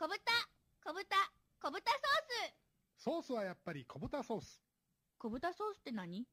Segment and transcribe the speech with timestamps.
[0.00, 0.16] 小豚、
[0.82, 1.04] 小豚、
[1.60, 2.00] 小豚ソー
[2.96, 3.04] ス。
[3.04, 4.62] ソースはやっぱり小豚ソース。
[5.18, 6.20] 小豚ソースって何？
[6.20, 6.24] よ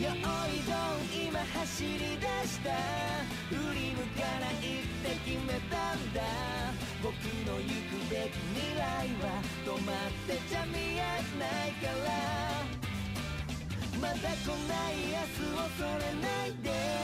[0.00, 0.24] どん
[1.28, 2.72] 今走り出した。
[3.50, 6.22] 振り向かないって決めたんだ。
[7.02, 11.04] 僕の行くべき未来は止まってちゃ見え
[11.38, 12.16] ないから。
[14.00, 16.72] まだ来ない明日を恐れないで。
[16.72, 17.03] こ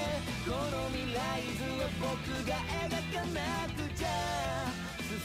[0.51, 2.11] の未来図を僕
[2.49, 3.39] が描かな
[3.75, 4.07] くちゃ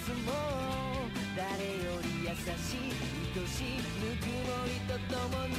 [0.05, 2.95] 進もう誰より優しい
[3.38, 3.83] 愛しいぬ
[4.21, 5.53] くもりとともに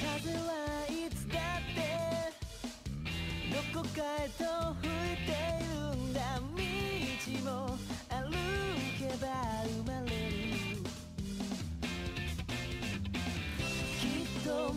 [0.00, 0.40] 風は
[0.88, 1.78] いつだって
[3.52, 4.42] どこかへと
[4.80, 4.93] 吹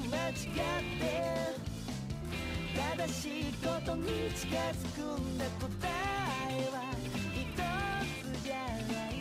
[0.10, 1.04] 間違って
[2.76, 5.68] 正しいことに近づくんだ答
[6.50, 6.76] えは
[7.34, 7.46] 一
[8.24, 9.12] つじゃない。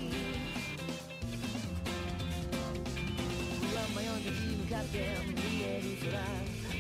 [3.61, 4.94] 不安迷い立ち向かって
[5.34, 6.12] 見える空。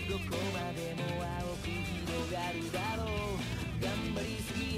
[0.08, 1.02] どこまでも
[1.40, 3.10] 青く広がるだろう。
[3.82, 4.26] 頑張り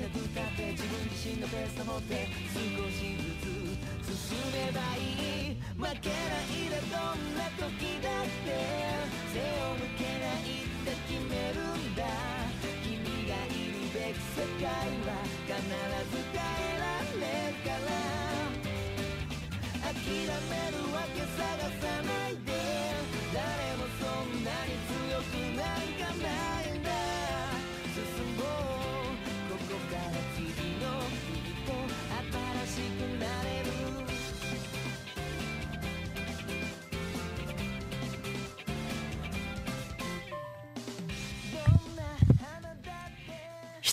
[0.00, 5.02] なくたって自分自身のペースを持って少しずつ進めばい
[5.50, 8.54] い負けないでどんな時だって
[9.34, 12.06] 背を向けないって決めるんだ
[12.86, 14.70] 君がいるべき世界
[15.02, 15.18] は
[15.50, 17.90] 必ず変えられるから
[19.90, 20.30] 諦め
[20.78, 22.27] るわけ探さない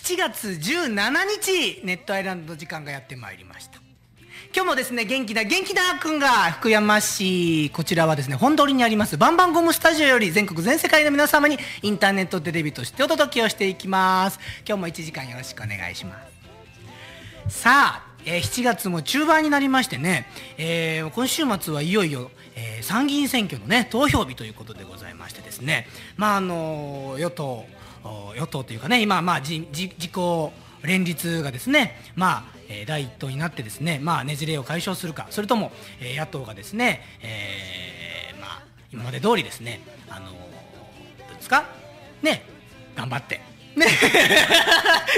[0.06, 3.80] 7月17日ネットアイランドの時間がやってまいりました。
[4.54, 14.38] 今日もですね元気な元気なくんが福山市こちらはですね本通りにありますバンバンゴムスタジオより全国全世界の皆様にインターネットテレビとしてお届けをしていきます。
[14.64, 16.16] 今日も1時間よろしくお願いしま
[17.48, 17.56] す。
[17.60, 25.88] さあ、えー7月も中盤になりましてね、えー今週末はいよいよ、えー参議院選挙のね投票日ということでございましてですね。
[26.16, 27.66] まああの与党
[28.36, 30.52] 与党というかね今まあじじ自公
[30.82, 38.62] 連立がですねまあ、えー第一党になってですねまあねじれを解消するかそれとも、えー野党がですね、えーまあ
[38.92, 40.36] 今まで通りですねあのど
[41.32, 41.64] うですか？
[42.22, 42.42] ね
[42.94, 43.40] 頑張って。
[43.76, 43.86] ね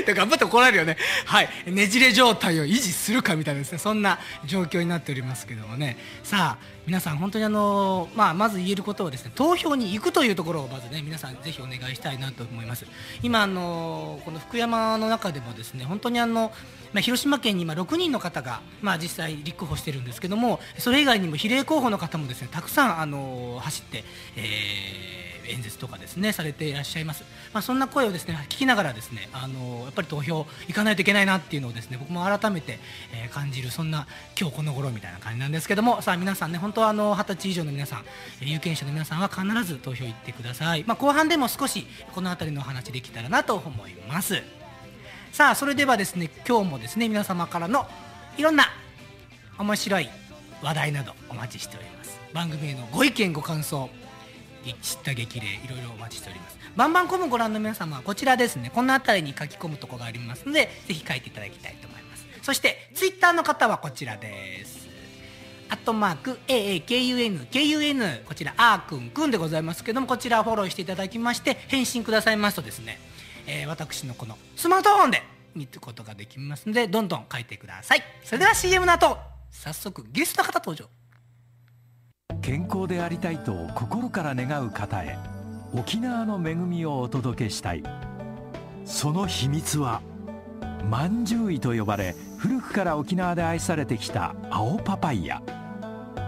[0.15, 0.97] 頑張って怒られるよね。
[1.25, 1.49] はい。
[1.67, 5.97] ねじれ状態を維持するかみたいなですね、そんな状況になっておりますけどもね。
[6.25, 12.87] さあ、皆さん本当にあの、まあ、まず言えることはですね、投票に行くというところをまずね、皆さんぜひお願いしたいなと思います。
[13.23, 16.53] 今、あの、この福山の中でもですね、本当にあの、
[16.93, 24.05] まあ、広島県に今6人の方が、まあ、実際立候補してるんですけどもそれ以外にも比例候補の方もですねたくさんあの走って、
[24.37, 32.79] えー演説とかですねされていらっしゃいます、まあ、そんな声をですね聞きながらですねあのやっぱり投票行かないといけないなっていうのをですね僕も改めて、
[33.33, 34.07] 感じるそんな
[34.39, 38.05] 今日この頃みたいな感じなんですけどもさあ皆さんね本当はあの20歳以上の皆さん
[38.41, 44.43] 有権者の皆さんは必ず投票行ってください、まあ、後半でも少しこの辺りのお話できたらなと思います。
[45.33, 47.87] さあそれではですね今日もですね皆様からの
[48.37, 48.65] いろんな
[49.59, 50.09] 面白い
[50.63, 52.19] 話題などお待ちしております。
[52.33, 53.89] 番組へのご意見ご感想
[54.83, 56.59] 知った激励いろいろお待ちしております。
[56.77, 58.71] バンバンコムご覧の皆様はこちらですね。
[58.75, 62.27] この辺りに書き込むとこがありますのでぜひ書いていただきたいと思います。
[62.43, 64.89] そしてツイッターの方はこちらです。
[65.71, 72.99] アットマーク AAKUNKUN こちらあーくんくんでございますけどもこちらフォローしていただきまして返信くださいますとですね、
[73.47, 75.23] えー私のこのスマートフォンで
[75.55, 78.03] 見ることができますのでどんどん書いてください。
[78.25, 79.19] それでは CM の後
[79.51, 80.98] 早速ゲストの方登場。
[82.43, 85.19] 健康でありたいと心から願う方へ
[85.75, 87.83] 沖縄の恵みをお届けしたい。
[88.85, 90.01] その秘密は
[90.89, 95.43] まんじゅういと呼ばれ古くから沖縄で愛されてきた青パパイヤ。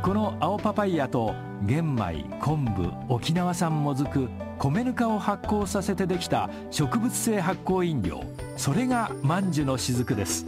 [0.02, 4.28] この青パパイヤと玄米昆布沖縄産もずく
[4.58, 8.22] 米ぬかを発酵させてできた植物性発酵飲料。
[8.56, 10.46] それがまんじゅの雫です。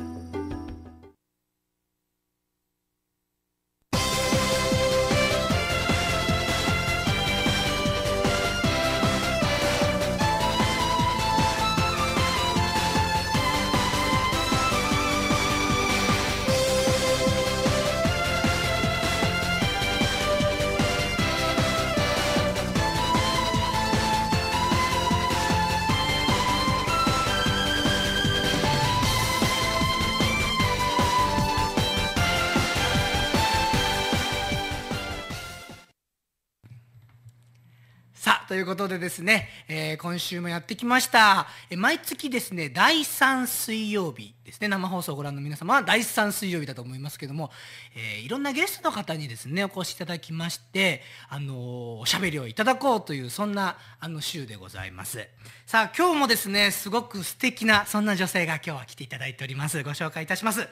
[38.63, 44.69] いうことでですね、えー今週もやってきました、えー毎月ですね第3水曜日ですね。
[44.69, 47.51] 生放送をご覧の皆様は第3水曜日だと思いますけども、
[47.97, 55.27] えーいろんなゲストの方にですねお越しいただきまして、あのーおしゃべりをいただこうというそんなあの週でございます。
[55.67, 59.83] さあ今日もですねすごく素敵なそんな女性が今日は来ていただいております。
[59.83, 60.69] ご紹介いたします。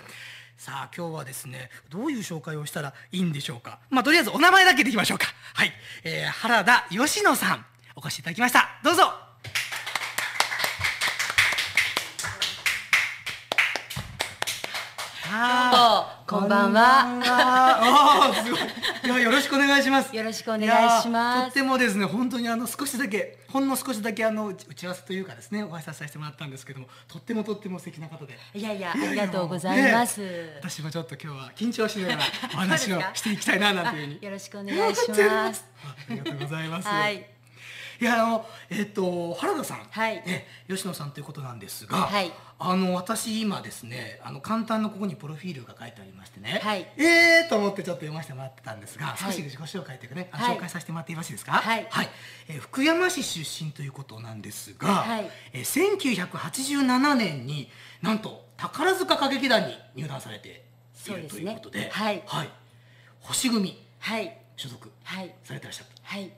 [0.57, 3.79] さあ今日はですねどういう紹介をしたらいいんでしょうか。
[3.89, 5.27] まあとりあえずお名前だけでいきましょうか。
[5.55, 5.73] はい、
[6.05, 7.67] えー原田義野さん。
[8.03, 8.67] お越しいただきました。
[8.83, 9.03] どうぞ。
[16.27, 18.33] こんばんは。
[18.43, 18.61] すごい。
[19.05, 20.17] いやよろしくお願いします。
[20.17, 21.47] よろしくお願いします。
[21.47, 28.39] とってもですね本当にあの少しだけほんの少しだけあの打ち合わせというかですねお挨拶させてもらったんですけどもとってもとっても素敵な方で。
[28.55, 30.21] いやいやありがとうございます。
[30.21, 32.23] ね私もちょっと今日は緊張しながら
[32.55, 34.25] お話をしていきたいななんていうふうに。
[34.25, 35.65] よろしくお願いします。
[35.85, 36.89] あありがとうございます。
[36.89, 37.40] はい。
[38.01, 40.15] いやあのえっ、と原田さん、はい。
[40.17, 42.33] ね吉野さんということなんですが、はい。
[42.59, 46.87] あの私今ですねあの簡単なここにプロフィールが書いてありましてね、はい。
[46.97, 49.23] えーと思ってちょっと読ませてもらってたんですが、い。
[49.23, 50.57] 少し自己紹介というかね、はい。
[50.57, 51.53] 紹介させてもらってよろしいですか？
[51.53, 51.87] はい。
[52.49, 55.31] えー福山市出身ということなんですが、はい。
[55.53, 57.71] えー1987年に
[58.03, 60.65] なんと宝塚歌劇団に入団されて
[61.07, 62.23] いるということで、はい。
[63.21, 64.37] 星組はい。
[64.57, 65.35] 所属はい。
[65.45, 65.87] されてらっしゃる。
[66.03, 66.31] はい。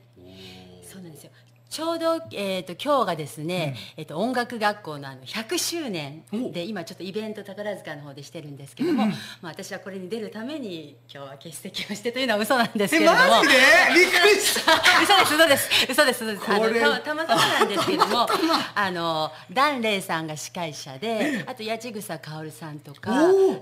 [0.89, 1.31] そうなんですよ
[1.73, 6.51] ちょうど、えー、と今日がですね、えー、と音楽学校のあの100周年お。
[6.51, 13.17] で今ちょっとイベント宝塚の方でしてるんですけども、まあ、私はこれに出るために今日は欠席をしてというのは嘘なんですけえれども。
[13.17, 13.53] マジで？
[13.95, 14.73] びっくりした。
[15.01, 15.69] 嘘です嘘です。
[15.89, 16.51] 嘘です嘘です。
[16.51, 18.27] あのたたまたまなんですけれども
[18.75, 23.11] あのダンレイさんが司会者であと八千草薫さんとか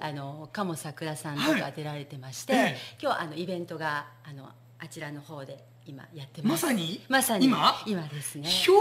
[0.02, 1.62] あの鴨桜さんとはい。
[1.62, 2.78] か出られてまして、ええ。
[3.02, 4.50] 今日あのイベントがあの
[4.80, 6.64] あちらの方で今やってます。
[6.64, 7.02] まさに？
[7.10, 7.46] まさに。
[7.46, 7.84] 今？
[7.86, 8.48] 今ですね。
[8.48, 8.78] ひょー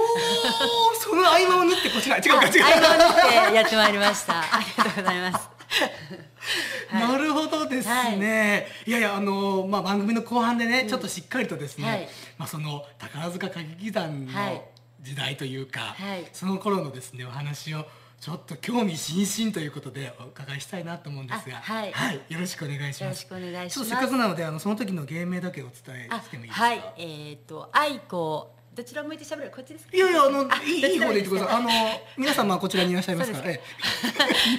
[1.00, 4.38] その合間を縫ってこちら違うか違うあ合間を縫ってやってまいりました。
[4.54, 5.48] ありがとうございます。
[6.88, 7.08] はい。
[7.08, 12.08] なるほどですね、い、やいやあのまあ番組の後半でね、ちょっとしっかりとですね、はい。
[12.38, 14.62] まあその宝塚歌劇団のはい。
[15.02, 16.26] 時代というか、はい。
[16.32, 17.86] その頃のですねお話を
[18.20, 21.92] ちょっと興味津々ということでお伺いしたいなと思うんですが、あはい。
[22.28, 23.02] よろしくお願いします。
[23.02, 23.74] よろしくお願いします。
[23.74, 26.66] ちょっとせっかくなのであのその時の芸名だけお伝えあしてもいいですか？
[26.66, 26.94] はい。
[26.98, 29.96] えっ、と愛子どちら向いて喋るこっちですか？
[29.96, 31.56] いやいやあのいいいい方で言ってください。
[31.56, 31.68] あの
[32.16, 33.44] 皆様はこちらにいらっしゃいますから。
[33.44, 33.60] そうね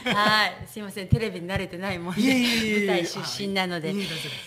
[0.03, 0.11] で。
[0.13, 2.79] はい、すいません、テレビに慣れてないもんで、いえいえいえ。
[2.81, 3.93] いえ舞台出身なので。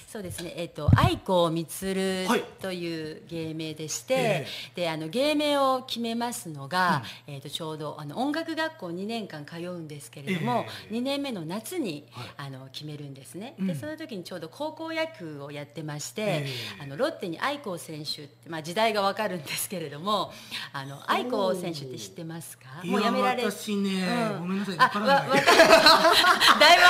[0.08, 2.44] そうですね、えっ、と、愛子みつるはい。
[2.60, 12.26] という芸名でして、えで、あの芸名を決めますのが、えっ、と、ちょうど、あの音楽学校2年間通うんですけれども、え2年目の夏に、はい。
[12.36, 13.54] あの決めるんですね。
[13.58, 13.66] うん。
[13.66, 16.46] で、その時にちょうど高校野球をやってまして、え
[16.80, 16.82] え。
[16.82, 20.32] あのロッテに愛子選手って、まあ時代がわかるんですけれども、
[20.72, 22.64] あの愛子選手って知ってますか？
[22.84, 24.40] もうやめられ私ね、うん。
[24.40, 25.28] ごめんなさいあわからない。
[25.28, 25.40] だい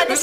[0.09, 0.23] ぶ私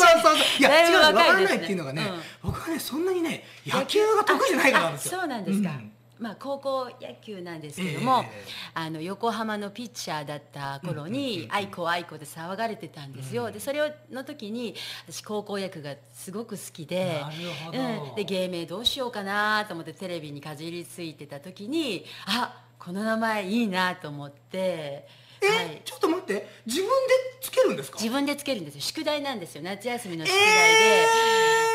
[0.60, 2.12] いや違うわからないっていうのがね、
[2.44, 2.52] うん。
[2.52, 5.18] 僕はねそんなにね野球が得意じゃないからなんですよ。
[5.18, 8.46] あそうなんですか、うんまあ高校野球なんですけども、ええ。
[8.76, 14.76] あの横浜のピッチャーだった頃に「愛子愛子」で騒がれてたんですよ、でそれをの時に
[15.10, 17.36] 私高校野球がすごく好きでなる
[17.66, 17.80] ほど。
[17.80, 25.08] うん、で芸名どうしようかなと思ってテレビにかじりついてた時にあこの名前いいなと思って、
[25.42, 25.82] え、はい。
[25.84, 26.48] ちょっと待って。
[26.66, 26.94] 自分で
[27.42, 27.98] つけるんですか？
[28.00, 28.82] 自分でつけるんですよ。
[28.82, 29.62] 宿題なんですよ。
[29.64, 31.06] 夏休みの宿題で、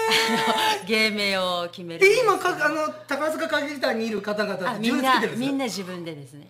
[0.79, 6.49] あの芸名を決めるんで今かあの宝塚歌劇団にいる方々みんなみんな自分でですね、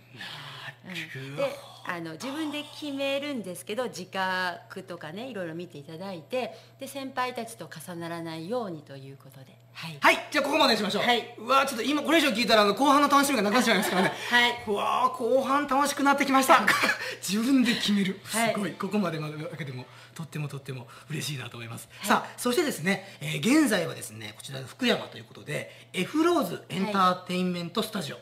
[1.15, 1.57] うん、で
[1.87, 9.47] あの自分で決めるんですけど自覚とかねいろいろ見ていただいてで先輩たちと重ならないようにということで
[9.77, 11.35] はい、はいじゃあここまでにしましょう、はい。
[11.37, 14.13] うわーちょっと今これ以上聞いたらあの後半の楽しみがなくなっちゃいますからね。
[14.31, 14.65] はい。
[14.67, 16.65] うわー後半楽しくなってきました。
[17.21, 18.19] 自分で決める。
[18.25, 18.55] すはい。
[18.55, 19.29] ごい、ここまでだ
[19.59, 28.19] けでもとってもとっても嬉しいなと思います、さあそしてですね、えー現在はですねこちら福山ということで F ローズエンターテインメントスタジオ、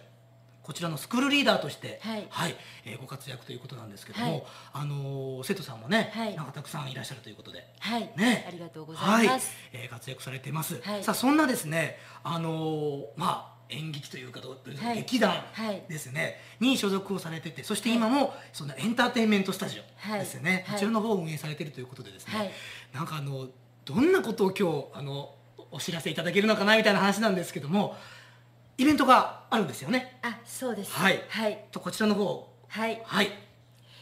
[0.65, 2.57] こちらのスクールリーダーとして、はい。
[2.87, 4.43] えーご活躍ということなんですけども、はい。
[4.73, 6.35] あのー生徒さんもね、はい。
[6.35, 8.11] なんかたくさんいらっしゃるということで、はい。
[8.17, 9.23] ね、ありがとうございます。
[9.23, 9.41] はい。
[9.75, 11.05] えー活躍されてます、はい。
[11.05, 14.41] さあそんなですねあのーまあ演劇というか
[14.95, 15.83] 劇団はい。
[15.89, 20.21] ですね、に所属をされててそして今もそのエンターテインメントスタジオはい。
[20.21, 20.75] ですよね、はい。
[20.75, 22.51] こちらの方を運営されているということでですね、はい。
[22.95, 23.49] なんかあの
[23.85, 25.35] どんなことを今日あの
[25.71, 27.97] お知らせいただけるのかなみたいな話なんですけども
[28.77, 30.19] イベントがあるんですよね。
[30.23, 30.93] あそうです。
[30.93, 31.23] はい。
[31.29, 31.65] はい。
[31.71, 33.01] とこちらの方をはい。
[33.05, 33.31] はい。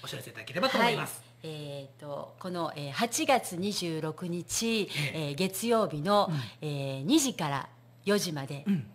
[0.02, 1.52] お知らせいただければと思います、はい。
[1.52, 5.32] えー、とこの、えー、8月26日、ええ。
[5.32, 7.68] ー月曜日の、えー2時から
[8.06, 8.86] 4時まで、うん。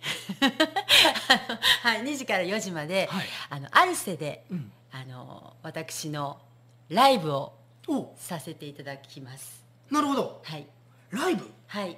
[1.82, 3.26] はい、2時から4時まで、はい。
[3.50, 4.72] あのアルセで、うん。
[4.92, 6.40] あの私の
[6.88, 7.52] ライブを
[7.88, 8.14] お。
[8.16, 9.64] させていただきます。
[9.90, 10.40] なるほど。
[10.44, 10.66] はい。
[11.10, 11.50] ライブ？
[11.66, 11.96] はい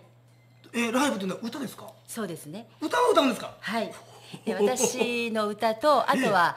[0.72, 1.90] えーライブというのは歌ですか？
[2.06, 2.68] そうですね。
[2.80, 3.54] 歌を歌うんですか？
[3.60, 3.92] はい。
[4.44, 6.56] で私の歌と あとは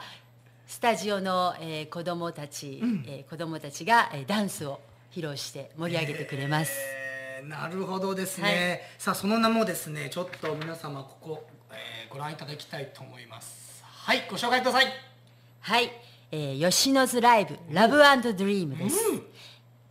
[0.66, 3.04] スタジオの、えー子供たち、うん。
[3.08, 4.80] えー子供たちが、えーダンスを
[5.12, 8.80] 披露して盛り上げてくれます、えーなるほどですね、はい。
[8.98, 13.82] さあその名もですねちょっと皆様ここ、えーご覧いただきたいと思います。
[13.82, 14.86] はいご紹介ください。
[15.60, 15.90] はい、
[16.30, 18.02] えー、吉野津ライブラブド
[18.44, 18.96] リームです、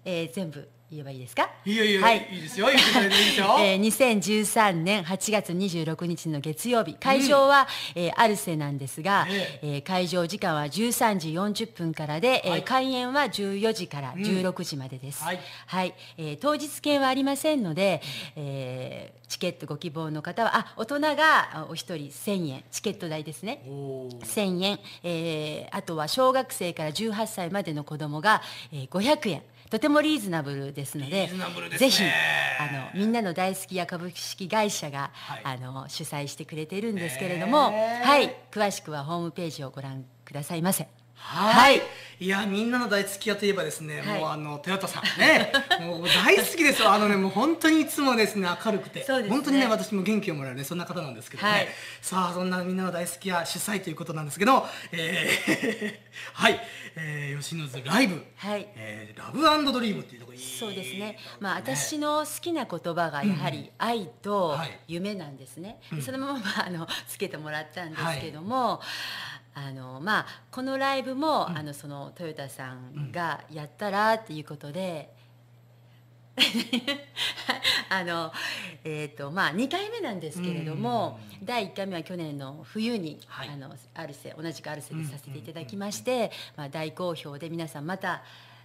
[0.05, 1.49] えー全部言えばいいですか？
[1.65, 2.27] いやいや、はい。
[2.31, 2.67] い、いですよ。
[2.67, 6.93] 言ってくれていいですよ、 えー、2013年8月26日の月曜日。
[6.95, 9.67] 会場は、えーアルセなんですが、ええ。
[9.79, 12.63] ー会場時間は13時40分からで、えーはい。
[12.63, 15.93] 開演は14時から16時までです、はい。
[16.17, 18.01] えー当日券はありませんので、
[18.35, 21.15] えーチケットご希望の方はあ大人が
[21.61, 22.63] あお一人1000円。
[22.71, 23.63] チケット代ですね。
[23.67, 24.19] おー。
[24.21, 29.41] 1000円、えーあとは小学生から18歳までの子供が、えー500円
[29.73, 31.31] とてもリーズナブルですのでね。
[31.79, 35.41] ぜひあのみんなの大好きや株式会社が、はい。
[35.43, 37.71] あの主催してくれているんですけれども、
[38.03, 38.35] はい。
[38.51, 40.87] 詳しくはホームページをご覧くださいませ。
[41.23, 44.19] はい、はいいやみんなの大好き屋といえばですね、はい。
[44.19, 45.03] もうあのトヨタさん。
[45.19, 45.51] ね。
[45.81, 46.89] もう大好きですよ。
[46.89, 49.05] あのねもう本当にいつもですね明るくて、ね。
[49.27, 51.67] 本当にね私も元気をもらうねそんな方なんですけどね、はい。
[52.01, 55.93] さあそんなみんなの大好き屋主催ということなんですけど、えー
[56.33, 56.61] はい、
[56.95, 58.67] えー、吉野津ライブ、はい。
[58.75, 64.79] えーラブドリームっていうところいいそうですね、まあ、私の好きな言葉がやはり愛とはい。
[64.87, 66.01] 夢なんですね、うん。
[66.01, 68.81] そのままあのつけてもらったんですけども、
[69.55, 75.13] あのまあ、このライブも、あのそのトヨタさんがやったらっていうことで。
[77.89, 78.33] あの
[78.83, 83.49] えーとまあ、2回目なんですけれども、第1回目は去年の冬に、はい。
[83.49, 88.23] あのアルセ同じくアルセでさせていただきまして、まあ、大好評で皆さんまた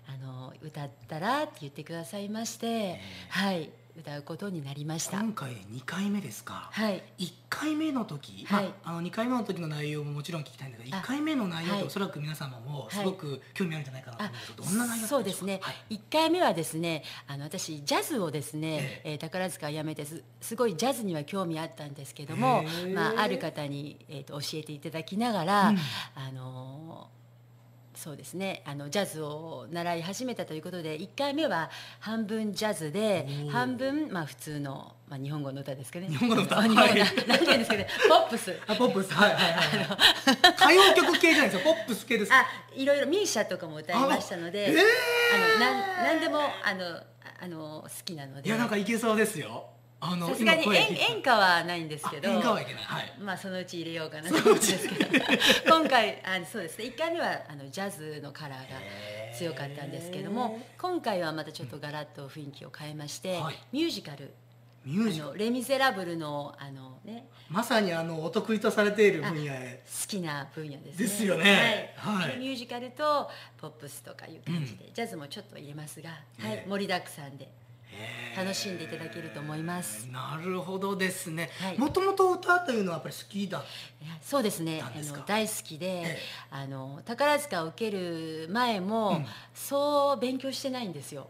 [0.09, 5.19] あの歌ったらって言ってくださいまして、はい、歌うことになりました。
[5.19, 7.03] 今回2回目ですか、はい。
[7.19, 8.65] 1回目の時、はい。
[8.67, 11.81] まあ、あの2回目の時の内容ももちろん聞きたいんだけどあ1回目の内容はい。
[11.81, 15.95] とおそらく皆様もすごく興味あるんじゃないかなと思うんですけど、あどんな内容だったそうですね、はい。
[15.97, 19.15] 1回目はですねあの私ジャズをですね、ええ。
[19.17, 22.63] ー宝塚を辞めてすすごいジャズには興味あったんですけども
[22.95, 25.79] まあ、ある方に、えー、と教えていただきながら、うん。
[26.15, 27.18] あのー
[27.99, 28.63] そうですね。
[28.65, 36.13] あのジャズを習い始めたということで1回目は半分ジャズで半分、まあ、普通の、まあ、日本語の歌ですけどね。
[36.13, 36.61] 日本語の歌。
[36.61, 36.95] あ日本語はい。
[36.97, 37.89] な なんていうんですかね。
[38.09, 38.57] ポップス。
[38.69, 39.13] あポップス。
[39.13, 39.55] はいはいはい。
[39.55, 39.89] はい
[40.57, 41.61] 歌謡曲系じゃないですよ。
[41.75, 44.79] ポップス系ですあいろいろミーシャとかも歌いましたのであえー。
[44.79, 47.05] あのなんなんでもあのあ
[47.41, 48.49] あの好きなので。
[48.49, 52.83] いやなんかいけそうですよあのさすがに演演歌はないんですけどあ演歌はいけない。
[52.85, 53.13] はい。
[53.21, 55.11] まあそのうち入れようかなと思うんですけど。
[55.67, 56.85] 今回あそうですね。
[56.85, 58.77] 1回目はあのジャズのカラーが
[59.37, 63.59] 強かったんですけども今回はまたちょっとガラッと雰囲気を変えまして、はい。
[63.73, 64.27] ミュージカル。
[64.27, 64.29] あ
[64.85, 65.33] ミュージカル？
[65.33, 67.27] のレ・ミゼラブルのあのね。
[67.51, 69.83] まさにあのお得意とされている分野へ。
[69.85, 71.07] 好きな分野ですね。
[71.07, 71.95] ですよね。
[71.97, 72.17] はい。
[72.19, 72.33] はい。
[72.35, 76.21] でミュージカルとポップスとかいう感じで、ジャズもちょっと入れますが、はい。
[76.45, 77.51] ええ盛りだくさんで
[78.37, 80.09] 楽しんでいただけると思います。
[80.13, 81.51] なるほどですね。
[81.61, 81.79] はい。
[81.79, 83.65] もともと歌というのはやっぱり好きだ
[84.23, 84.83] そうですね。
[84.83, 86.19] あの大好きで、ええ。
[86.51, 89.25] あの宝塚を受ける前も、
[89.55, 91.29] そう勉強してないんですよ。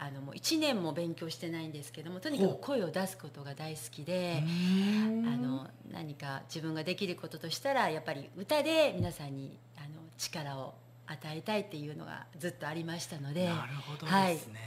[0.00, 9.86] あのもう1年も勉強してないんですけどもとにかく声を出すことが大好きで、あの何か自分ができることとしたらやっぱり歌で皆さんにあの
[10.16, 10.74] 力を
[11.06, 14.60] 与えたいっていうのがずっとありましたのでなるほどはいですね、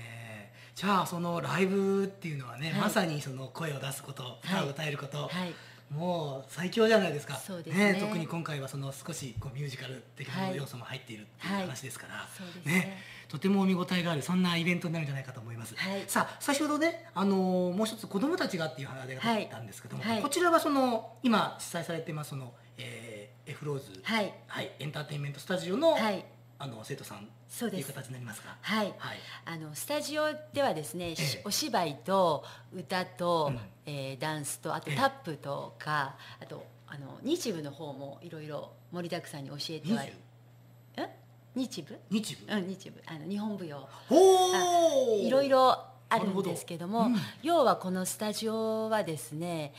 [0.75, 2.81] じゃあそのライブっていうのはね、はい。
[2.81, 5.53] まさにその声を出すこと歌を歌えること、はい。
[5.89, 7.35] もう最強じゃないですか。
[7.35, 7.97] そうですね。
[7.99, 10.55] 特に今回はその少しこうミュージカル的なはい。
[10.55, 12.97] 要素も入っているっていうはい話ですから、そうですね。
[13.27, 16.03] とてもお見応えがあるそんなイベントになるんじゃないかと思います、はい。
[16.07, 20.11] さあ先ほどね、あのーもう一つ子どもたちがっていう話があったんですけども、はい。
[20.13, 24.33] はいこちらはその今主催されてますその、えー、エフローズ、はい。
[24.47, 26.23] はい、エンターテインメントスタジオの,、はい
[26.63, 27.27] あの生徒さん
[27.59, 28.55] という形になりますか？
[28.61, 28.93] はい。
[28.97, 29.17] はい。
[29.45, 31.39] あのスタジオではですね、しえ。
[31.39, 33.59] えお芝居と歌と、うん。
[33.87, 34.95] えーダンスとあとええ。
[34.97, 41.07] タップとか、あとあの日舞の方もいろいろ盛りだくさんに教えては20ん
[41.55, 43.87] 日舞日舞、うん日舞あの日本舞踊。
[45.25, 45.77] いろいろ
[46.09, 47.05] あるんですけどもど。
[47.07, 47.15] うん。
[47.41, 49.73] 要はこのスタジオはですね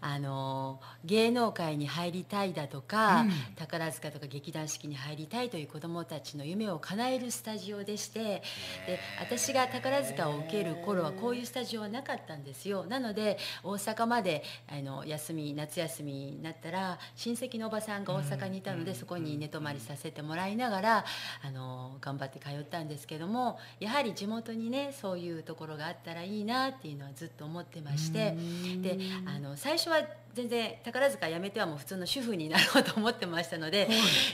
[0.00, 3.30] あの芸能界に入りたいだとか、うん。
[3.56, 8.42] 宝塚とか劇団四季に入りたいという子どもたちの夢を叶えるスタジオでして
[8.86, 12.84] で私が宝塚を受ける頃はこういうスタジオはなかったんですよ。
[12.86, 21.04] なので大阪まであの休み夏休みになったら親戚のおばさんが大阪にいたので、そこに寝泊まりさせてもらいながら
[21.44, 28.36] あの頑張って通ったんですけどもやはり地元にねそういうところがあったらいいなっていうのはずっと思ってまして
[28.80, 33.88] であの最初は全然宝塚辞めてはもう普通の主婦になろうと思ってましたので、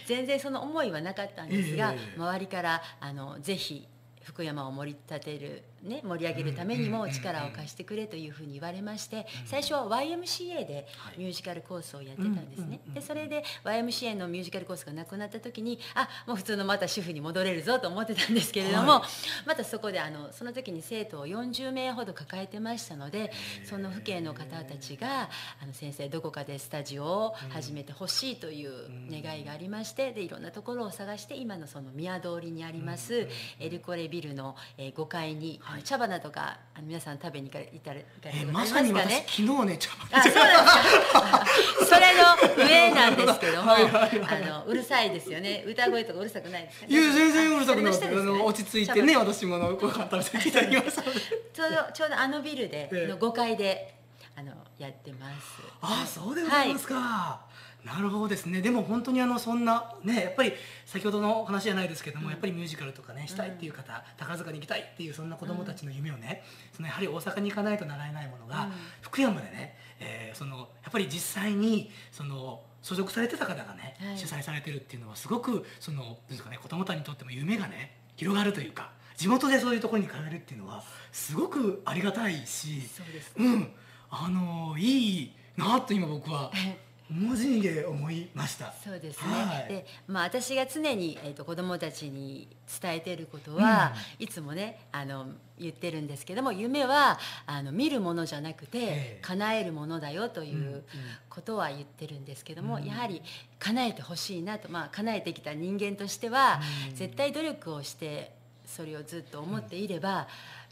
[0.07, 2.19] 全然その思いはなかったんですが、ええ。
[2.19, 3.89] 周りからあのぜひ
[4.23, 12.81] 福山を盛り立てる、ね、盛り上げるためにも力を貸してくれというふうに言われまして最初は YMCA でミュージカルコースをやってたんですね。
[12.93, 19.03] でそれで YMCA のミュージカルコースがなくなった時にあもう普通のまた主婦に戻れるぞと思ってたんですけれども、は
[19.47, 23.31] またそこであのその時に生徒を40名ほど抱えてましたので
[23.65, 25.29] その父兄の方たちが
[25.63, 28.73] あの先生どこかでスタジオを始めてほしいという
[29.11, 33.29] 願いがありましてでいろんなところを探して今のその宮通りにあります
[33.61, 39.27] エルコレビルの、えー5階に、あの茶花とかあの皆さん食べに行かれたら行かれえたことありまさに私ますかね。
[39.29, 41.47] 昨日ね茶あ、そうなんですか。
[41.85, 45.65] それの上なんですけども、はいはいはいあのうるさいですよね。
[45.67, 53.07] 歌声とかうるさくないですか、いや全然うるさくなくてあの落ち着いてね私もあのご飯食べていただきましたちょうどちょうどあのビルで、ええ。
[53.07, 53.95] の5階で
[54.35, 55.63] あのやってます。
[55.83, 57.46] ああそうでございますか、
[57.87, 58.61] なるほどですね。
[58.61, 60.53] でも本当にあのそんなねやっぱり
[60.85, 66.43] 先ほどのお話じゃないですけども、やっぱりミュージカルとかねしたいっていう方、宝塚に行きたいっていうそんな子供たちの夢をね、
[66.75, 68.73] そのやはり大阪に行かないとならえないものが、うん。
[69.03, 74.19] 福山でね、えーそのやっぱり実際にその所属されてた方がね、はい。
[74.19, 83.73] 主催されてるっていうのはすごくそのですかね子供たちにとっても夢がね広がるというか地元でそういうところに通えるっていうのはすごくありがたいしそうですうん。
[84.11, 86.51] あのいいなと今僕は
[87.11, 88.73] 文字で思いました。
[88.85, 89.69] そうですね、はい。
[89.69, 92.49] でまあ、私が常に、えー、と子どもたちに
[92.81, 95.27] 伝えていることは、いつもねあの
[95.59, 99.19] 言ってるんですけども夢はあの見るものじゃなくて、ええ。
[99.23, 100.85] 叶えるものだよというんううん。
[101.31, 102.85] ことは言ってるんですけども、うん。
[102.85, 103.23] やはり
[103.59, 106.97] 叶えてほしいなと、まあ、叶えてきた人間としては、うん。
[106.97, 108.33] 絶対努力をして
[108.67, 110.27] それをずっと思っていれば、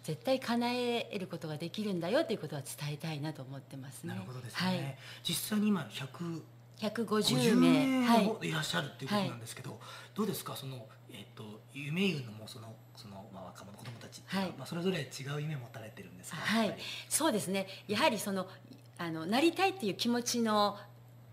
[0.05, 4.11] 絶対叶えることができるんだよということは伝えたいなと思ってますね。
[4.11, 6.43] なるほどですね、はい、実際に今150
[6.79, 8.07] 150名。
[8.07, 9.81] はい名いらっしゃるっていうことなんですけど、
[10.15, 10.55] どうですか？
[10.55, 14.53] その、えっと夢言うのもそのその、まあ、若者子供たちは、はい。
[14.59, 15.03] まあ、それぞれ違
[15.37, 16.37] う夢を持たれてるんですか？
[16.37, 16.77] はい。
[17.09, 17.67] そうですね。
[17.89, 18.47] やはりその
[18.99, 20.77] あのなりたいっていう気持ちの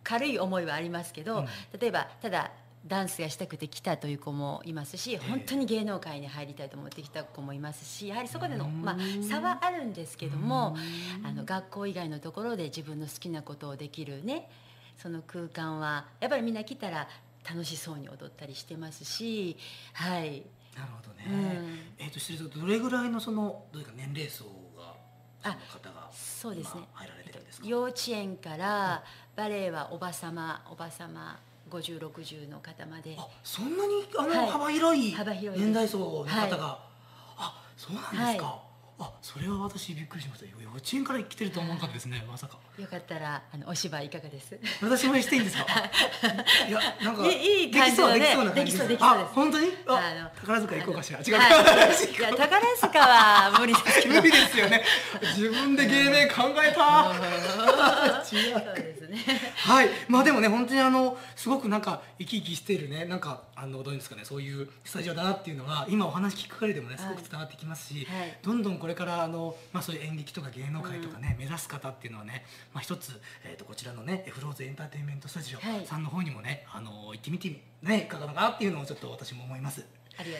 [0.03, 1.47] 軽い思いはありますけど、うん。
[1.77, 2.51] 例えばただ
[2.85, 8.81] ダンスがしたくて来たという子もいますし、本当に芸能界に入りたいと思ってきた子もいますしやはりそこでの、うん。
[8.81, 10.75] まあ、差はあるんですけども
[11.23, 14.49] あの学校以外のところで自分の好きなことをできるね
[14.97, 17.07] その空間はやっぱりみんな来たら
[17.47, 19.57] 楽しそうに踊ったりしてますし
[19.93, 20.43] はい。
[20.75, 22.05] なるほどね、うん。
[22.05, 24.45] えっ、ととどれぐらいのそのどういうか年齢層
[24.77, 24.95] が
[25.43, 26.81] あ方がそうですね。
[26.81, 29.03] 今入られてるんですか、幼稚園から
[29.35, 31.39] バレエはおばさまおばさま
[31.71, 33.15] 5060の方まで。
[33.17, 34.49] あそんなにあの、はい。
[34.49, 35.15] 幅広い
[35.57, 36.51] 年代層の方が、はい。
[37.37, 38.59] あそうなんですか、
[39.03, 40.45] あそれは私びっくりしました。
[40.45, 42.23] 幼稚園から来てるとは思わなかったですね。
[42.29, 42.59] まさか。
[42.77, 44.57] よかったらあのお芝居いかがです？
[44.81, 45.65] 私もしていいんですか？
[46.69, 49.25] いやなんかいいできそうな感じできそうできそうです。
[49.25, 49.67] あ本当に？
[49.87, 51.19] ああの宝塚行こうかしら。
[51.19, 54.83] 違う、はい、いや宝塚は無理です無理ですよね。
[55.35, 57.11] 自分で芸名考えた。
[58.31, 58.53] 違う。
[58.53, 59.17] そうですね。
[59.55, 63.05] はい、まあでもね本当にあのすごくなんか生き生きしているね。
[63.05, 68.37] なんかあのどういうんですかねそういうスタジオだなっていうのは今お話聞く限りでもねすごく伝わってきますし、はい。
[68.41, 72.43] どんどんこれからあのまあそういう演劇とか芸能界とかね、目指す方っていうのはね
[72.73, 75.81] まあ一つえっ、とこちらのねエフローズエンターテインメントスタジはい。
[75.83, 79.85] オさんの方にもねあの行ってみてねいかがかなっていうのをちょっと私も思います。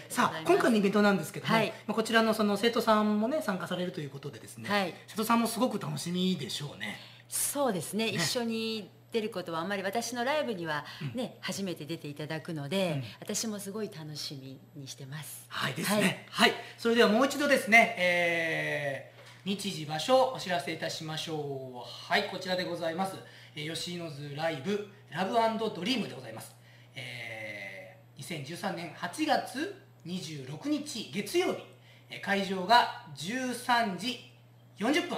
[0.09, 1.67] さあ今回のイベントなんですけども、はい。
[1.85, 4.93] まあこちらのその生徒さんもね参加されるということでですね、はい。
[5.05, 6.97] 生徒さんもすごく楽しみでしょうね。
[7.29, 8.07] そうですね。
[8.07, 16.25] 一緒に出ることはあんまり私のライブにはね、初めて出ていただくので、うん私もすごい楽しみにしてますはいですね。
[16.29, 19.11] はい、それではもう一度ですね、えー
[19.43, 22.11] 日時場所お知らせいたしましょう。
[22.11, 23.15] はい、こちらでございます。
[23.55, 26.55] えー吉野津ライブラブドリームでございます。
[26.95, 31.63] えー2013年8月26日月曜日、
[32.09, 34.31] えー会場が13時
[34.77, 35.17] 40分。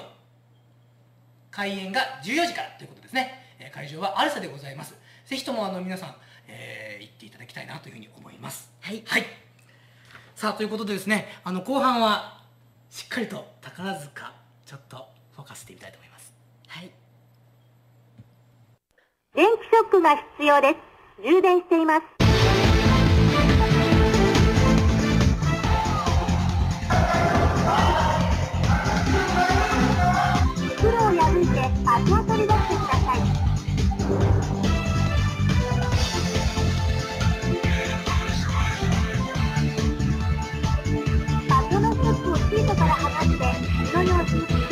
[1.54, 4.96] 開演が14時からということですね、えー会場はアルサでございます。
[5.26, 6.16] ぜひともあの皆さん、
[6.48, 8.72] えー行っていただきたいなというふうに思います。
[8.82, 9.04] はい。
[9.06, 9.26] はい。
[10.36, 12.42] さあということでですねあの後半は
[12.90, 14.34] しっかりと宝塚
[14.66, 16.34] ちょっとフォーカスしてみたいと思います。
[16.68, 16.92] はい。
[19.36, 20.76] 電気ショックが必要です。
[21.24, 22.04] 充電しています。
[30.78, 32.83] 袋を破いて足を取り出して
[44.06, 44.63] こ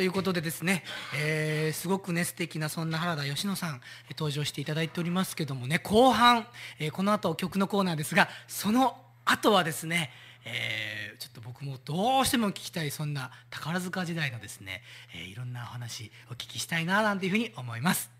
[0.00, 0.82] ということでですね、
[1.14, 3.82] えーすごくね素敵なそんな原田芳乃さん
[4.12, 6.46] 登場していただいておりますけどもね後半、
[6.78, 10.10] えーこの後曲のコーナーですがその後はですね
[10.46, 14.80] えーちょっと僕もどうしても聞きたいそんな宝塚時代のですね、
[15.14, 18.19] えーいろんなお話お聞きしたいななんていうふうに思います。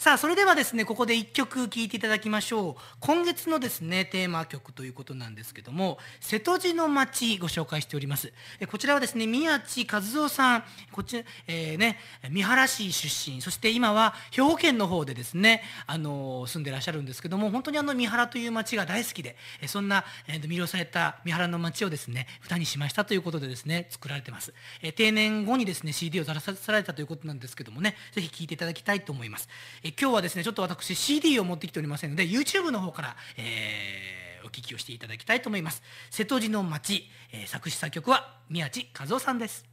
[0.00, 2.74] さあそれではですねここで1曲聴いていただきましょう。
[3.00, 8.32] 今月のですねテーマ曲ということなんですけども瀬戸地の町ご紹介しております。
[8.70, 10.64] こちらはですね宮地和夫さん。
[10.90, 11.98] こっち、えーね
[12.30, 13.42] 三原市出身。
[13.42, 19.36] そして今は兵庫県の方でですねあの住んでらっしゃるんですけども本当にあの三原という町が大好きで
[19.66, 24.54] そんな、えー魅了された三原の町をですね歌にしましたということでですね作られてます。
[24.80, 29.46] え定年後にですね CD を出されたということなんですけどもねぜひ聴いていただきたいと思います。
[29.98, 35.82] 今日はですねちょっと私 CD を持ってきておりませんので YouTube の方から、えーお聞きをしていただきたいと思います。
[36.10, 39.69] 瀬戸地の町、えー作詞作曲は宮地和夫さんです。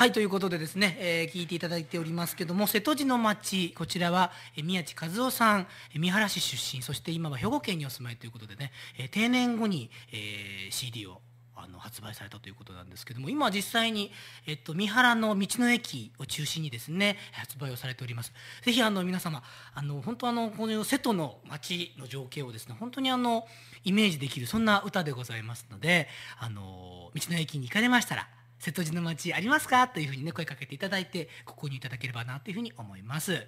[0.00, 11.20] はいということでですね、えー聞いていただいておりますけども瀬戸地の町こちらは、えー宮地和夫さんえー三原市出身そして今は兵庫県にお住まいということでね、えー定年後に、えー CD を
[11.54, 14.10] あの発売されたということなんですけども今は実際に、
[14.46, 18.32] えっと、三原の道の駅を中心にですね発売をされております。
[18.62, 19.42] ぜひあの皆様
[19.74, 23.46] あの本当あのこの瀬戸の町の情景をですね本当にあの
[23.84, 26.08] イメージできるそんな歌でございますので
[26.38, 28.28] あの道の駅に行かれましたら
[28.60, 29.88] 瀬戸地の町ありますか？
[29.88, 33.46] というふうにね声かけていただいてご購入いただければなというふうに思います。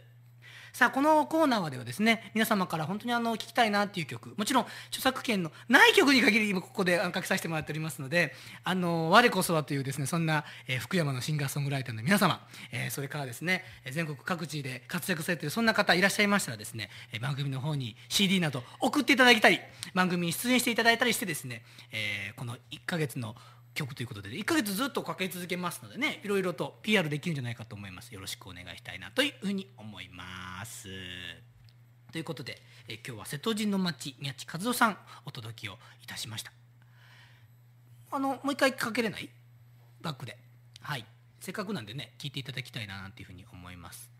[0.73, 4.35] さあこのコーナーではですね皆様から本当にあの聞きたいなっていう曲。
[4.39, 16.89] もちろん著作権のない曲に限り今ここであのかけさせてもらっておりますので「あの我こそは」というですねそんな、え福山のシンガーソングライターの皆様、えそれからですね全国各地で活躍されているそんな方いらっしゃいましたらですね
[17.21, 19.61] 番組の方に CD など送っていただきたり
[19.93, 23.37] 番組に出演していただいたりしてですね、えこの1ヶ月の
[23.75, 28.13] 曲ということで1ヶ月ずっとかけ続けますのでねいろいろと PR できるんじゃないかと思います。
[28.13, 30.89] よろしくお願いしたいなというふうに思います。
[32.13, 36.53] ということで、え今日は瀬戸神の町宮地和夫さんお届けをいたしました。
[38.11, 39.31] あのもう一回かけれない？
[40.03, 40.37] バックで。
[40.81, 41.07] はい。
[41.41, 44.11] せっかくなんでね聞いていただきたいななんていうふうに思います。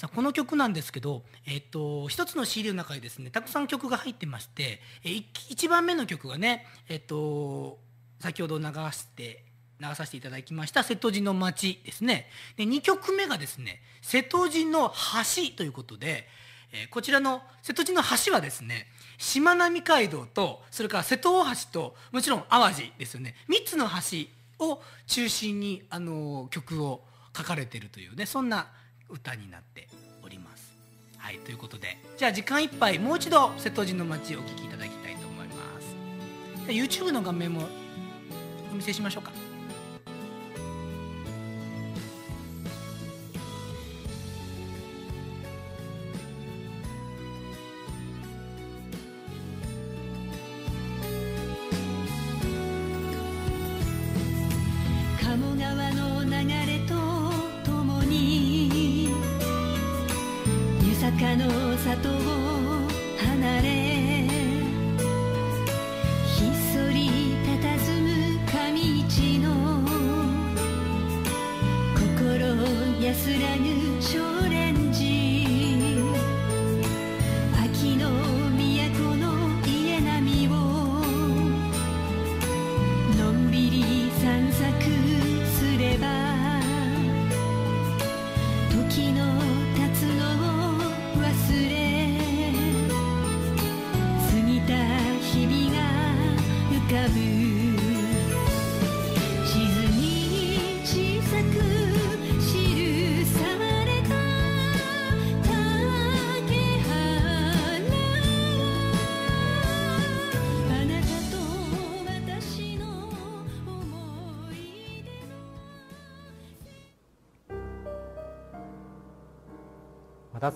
[0.00, 7.76] さあこの曲なんですけど、えっと一つの CD の中にですねたくさん曲が入ってまして、え、1番目の曲がね、えっと
[8.18, 9.44] 先ほど流して
[9.78, 12.30] 流させていただきました瀬戸神の町ですね。
[12.56, 16.26] で2曲目がですね瀬戸神の橋ということで、
[16.72, 18.86] えこちらの瀬戸神の橋はですね
[19.18, 23.34] しまなみ海道とそれから瀬戸大橋ともちろん淡路ですよね。
[23.50, 27.02] 3つの橋を中心にあの曲を
[27.36, 28.68] 書かれているというねそんな
[29.10, 29.88] 歌になって
[30.22, 30.70] おります。
[31.18, 36.66] はいということでじゃあ時間いっぱいもう一度瀬戸神の街をお聴きいただきたいと思います。
[36.66, 37.68] で YouTube の画面も
[38.72, 39.49] お見せしましょうか。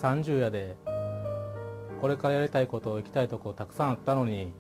[0.05, 0.77] 30やで。
[2.03, 4.53] これからやりたいこと行きたいとこたくさんあったのに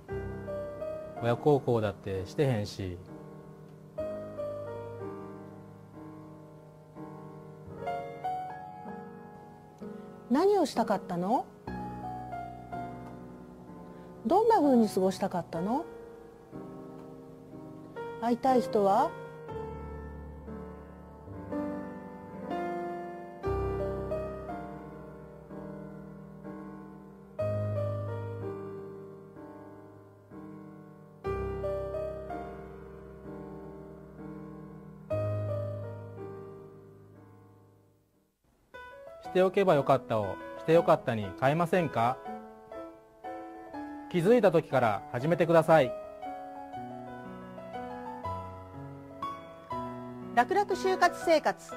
[1.22, 2.96] 親孝行だってしてへんし。
[10.30, 11.44] 何をしたかったの？
[14.26, 15.84] どんな風に過ごしたかったの？
[18.22, 19.10] 会いたい人は？
[39.34, 42.16] しておけばよかったをしてよかったに変えませんか？
[44.08, 45.92] 気づいた時から始めてください。
[50.36, 51.74] 楽々就活生活。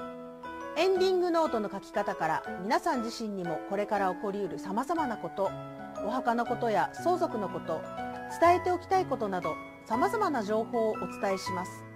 [0.78, 5.50] エンディングノートの書き方から皆さん自身にもこれから起こりうるさまざまなこと
[6.06, 7.82] お墓のことや相続のこと
[8.40, 9.56] 伝えておきたいことなど
[9.88, 11.87] さまざまな情報をお伝えします。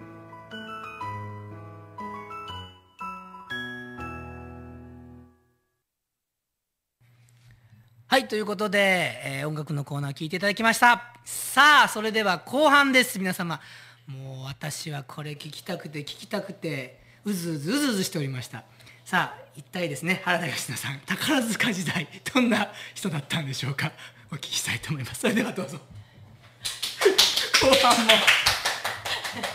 [8.32, 11.12] ということで、えー音楽のコーナー聞いていただきました。
[11.22, 13.18] さあそれでは後半です。
[13.18, 13.60] 皆様
[14.06, 18.64] もう私はこれ聞きたくて聞きたくてうずうずうずうずしておりました。
[19.04, 23.92] さあ一体ですね原田芳乃さん宝塚時代どんな人だったんでしょうか？
[24.32, 25.20] お聞きしたいと思います。
[25.20, 25.76] それではどうぞ。
[27.60, 28.12] 後半も。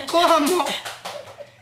[0.05, 0.65] 後半も。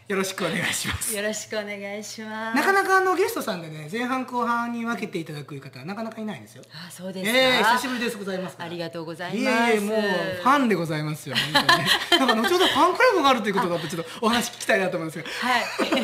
[0.07, 1.15] よろしくお願いします。
[1.15, 2.55] よろしくお願いします。
[2.55, 6.63] なかなかあのゲストさんでね前半後半に分けていただく方はなかなかいないんですよ。
[6.71, 9.71] あそうですか、ええ久しぶりですございますありがとうございいます。
[9.71, 9.99] えいえもう
[10.43, 11.87] ファンでございますよ本当にね。
[12.11, 15.63] なんか後ほどファンクラブがあるということだとちょっとお話聞きたいなと思うんですがはい。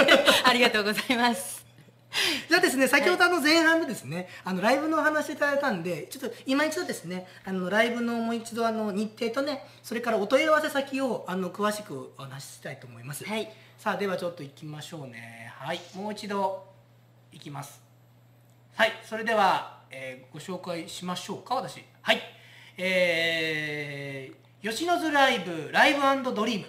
[0.49, 1.70] ありがとうございます
[2.49, 13.51] じゃあですね先ほどあの前半でですね、あのライブのお話いただいたんでちょっと今一度ですねあのライブのもう一度あの日程とねそれからお問い合わせ先をあの詳しくお話ししたいと思います、はい。
[13.77, 15.51] さあではちょっと行きましょうね。
[15.55, 15.79] はい。
[15.95, 16.67] もう一度
[17.31, 17.81] いきます。
[18.75, 18.91] はい。
[19.03, 21.83] それでは、えーご紹介しましょうか私。
[22.01, 22.21] はい。
[22.77, 26.67] えー、吉野津ライブライブドリーム。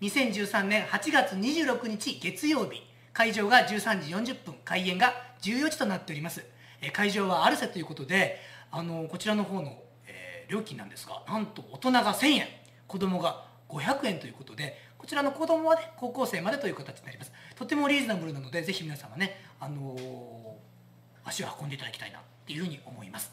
[0.00, 2.82] 2013年8月26日月曜日
[3.16, 6.44] 会場が13時40分開演が14時となっております、
[6.82, 8.38] え会場はアルセということで
[8.70, 12.46] あのこちらの方の、えー料金なんですがなんと大人が1000円
[12.86, 17.32] 子供が500円ということでこちらの子供はね高校生までという形になります。
[17.56, 23.32] とてもリーズナブルなのでぜひ皆様ねあのー足を運んでいただきたいなっていうふうに思います。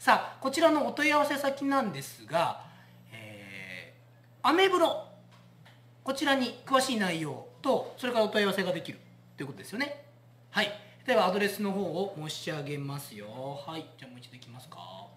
[0.00, 2.64] さあこちらのお問い合わせ先なんですが、
[3.12, 5.06] えーアメブロ
[6.02, 8.98] こちらに詳しい内容とそれからお問い合わせができる
[9.40, 10.04] ということですよね。
[10.50, 10.70] はい。
[11.06, 13.26] ではアドレスの方を申し上げますよ。
[13.66, 13.86] はい。
[13.96, 14.76] じゃあもう一度いきますか。
[14.76, 15.08] は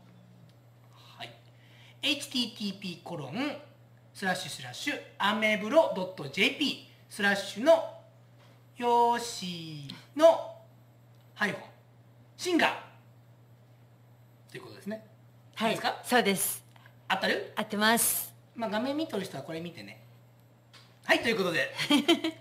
[1.26, 1.30] い。
[2.02, 3.58] http コロン
[4.14, 5.94] スラッシュスラッシュアメブロ
[6.32, 7.96] .jp スラッシュの
[8.78, 10.56] よしの
[11.34, 11.64] ハイフォン。
[12.38, 12.72] シンガー。
[14.52, 15.06] ということですね。
[15.56, 15.72] はい。
[15.72, 16.02] いいですか？
[16.02, 16.64] そうです。
[17.10, 17.52] 合ってる？
[17.58, 18.34] 合ってます。
[18.56, 20.02] まあ画面見とる人はこれ見てね。
[21.04, 21.22] はい。
[21.22, 21.70] ということで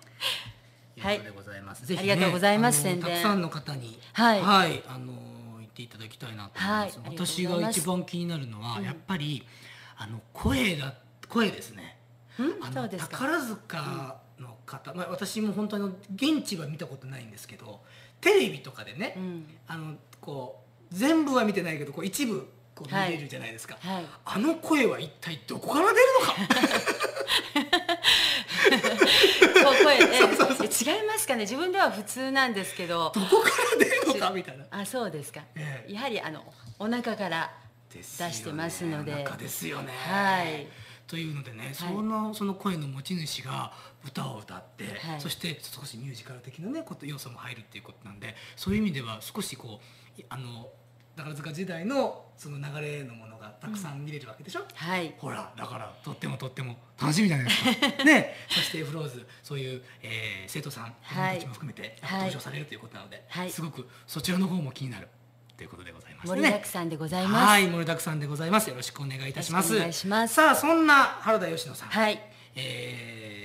[0.98, 1.20] はい。
[1.20, 4.40] でございます、ぜひ、ありがとうございますたくさんの方にはい。
[4.40, 5.12] あの
[5.58, 8.84] 言っていただきたいなと思います、はい私が一番気になるのは、うん。
[8.84, 9.46] やっぱり
[9.96, 10.94] あの声だ
[11.28, 11.98] 声ですね。
[12.38, 17.80] あの宝塚の方、まあ、私も本当に現地は見たことないんですけど
[18.20, 19.46] テレビとかでね、うん。
[19.68, 24.06] あのこう全部は見てないけどこう一部こう見れるじゃないですか、はい。
[24.24, 26.34] あの声は一体どこから出るのか？
[29.64, 30.31] こう声 え
[30.82, 31.42] 違いますかね？
[31.42, 33.12] 自分では普通なんですけど。
[33.14, 34.64] どこから出るのかみたいな。
[34.70, 35.92] あそうですか、ええ。
[35.92, 36.42] やはりあの
[36.78, 37.52] お腹から
[37.90, 39.22] 出してますので。
[39.24, 39.92] 中ですよね。
[39.92, 40.66] はい。
[41.06, 43.72] というのでね、そのその声の持ち主が
[44.04, 45.20] 歌を歌って、はい。
[45.20, 49.80] そして少しミュージカル的なねこと要素も入るっていうことなんでそういう意味では少しこ
[50.16, 50.68] ういあの
[51.22, 55.14] 宝塚時代のその流れのものがたくさん見れるわけでしょ、はい。
[55.18, 57.64] ほらだからとってもとっても楽しみじゃないです
[57.98, 58.04] か。
[58.04, 58.34] ね。
[58.50, 62.18] そしてフローズそういう、えー生徒さん子供はいたちも含めてはい。
[62.20, 63.50] 登場されるということなので、はい。
[63.50, 65.08] すごくそちらの方も気になる
[65.56, 66.36] ということでございますね。
[66.36, 67.46] 盛りだくさんでございます。
[67.46, 68.68] はい盛りだくさんでございます。
[68.68, 69.74] よろしくお願いいたします。
[69.74, 70.34] よろしくお願いします。
[70.34, 71.88] さあそんな原田芳乃さん。
[71.88, 72.20] はい。
[72.54, 73.41] えー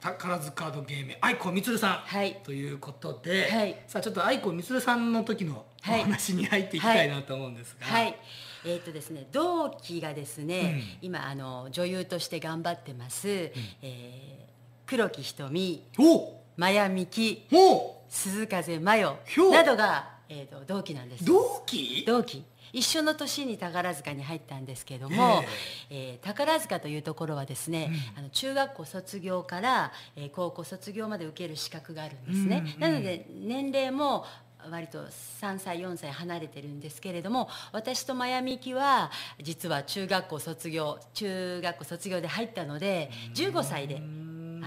[0.00, 2.40] 宝塚の芸名愛子みつるさん、はい。
[2.44, 3.76] ということで、はい。
[3.86, 6.02] さあちょっと愛子みつるさんの時のおはい。
[6.02, 8.16] 話に入っていきたいなと思うんですが、はい。
[8.64, 14.46] えーとですね、同期がですね、今あの女優として頑張ってます、えー
[14.86, 16.40] 黒木瞳お！
[16.56, 18.02] 真矢美紀お！
[18.08, 21.24] 鈴風真世などが、えー、と同期なんです。
[21.24, 22.04] 同期？
[22.06, 22.44] 同期
[22.76, 25.42] 一緒の年に宝塚に入ったんですけども、
[25.88, 34.26] えー宝塚というところはですね、あの中学校卒業から、えー高校卒業まで受ける資格があるんですね、うんなので年齢も
[34.70, 39.10] 割と3歳4歳離れてるんですけれども私と真矢美紀は
[39.40, 44.00] 実は中学校卒業中学校卒業で入ったので15歳であ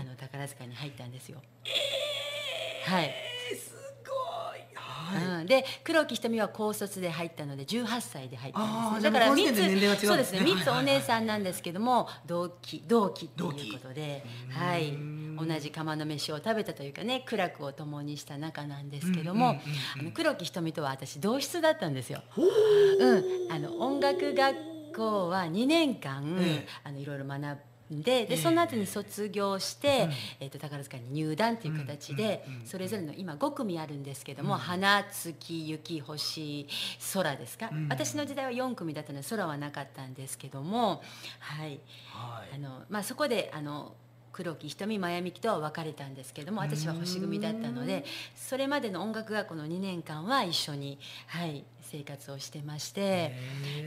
[0.03, 1.41] の宝塚に入ったんですよ。
[2.85, 3.28] はい
[5.09, 10.39] はい、うん、で黒木瞳は高卒で入ったので18歳で入ったんです、だから3もうこの時点で年齢は違うんですね。
[10.39, 10.51] つそうですね。
[10.51, 14.97] 3つお姉さんなんですけども同期同期ということではい。
[15.39, 20.01] 同じ釜の飯を食べたというかね苦楽を共にした仲なんですけども、うんうんうんうん。
[20.01, 22.21] あの黒木瞳とは私同室だったんですよ。
[22.99, 24.57] うん、あの音楽学
[24.95, 26.67] 校は2年間、ええ。
[26.83, 27.57] あのいろいろ学ん
[27.91, 36.67] ででその後に卒業して、えー、と宝塚に入団という形で、それぞれの今5組あるんですけども、花月雪星
[37.13, 37.87] 空ですか、うん。
[37.89, 41.01] 私の時代は4組だったので空はなかったんですけども
[41.39, 41.79] はい。
[42.13, 42.55] はい。
[42.55, 43.93] あの、まあ、そこであの
[44.31, 53.33] 黒木瞳真矢美紀とは別れたんですけども私は星組だったのでそれまでの音楽学校の2年間は一緒に、はい、生活をしてまして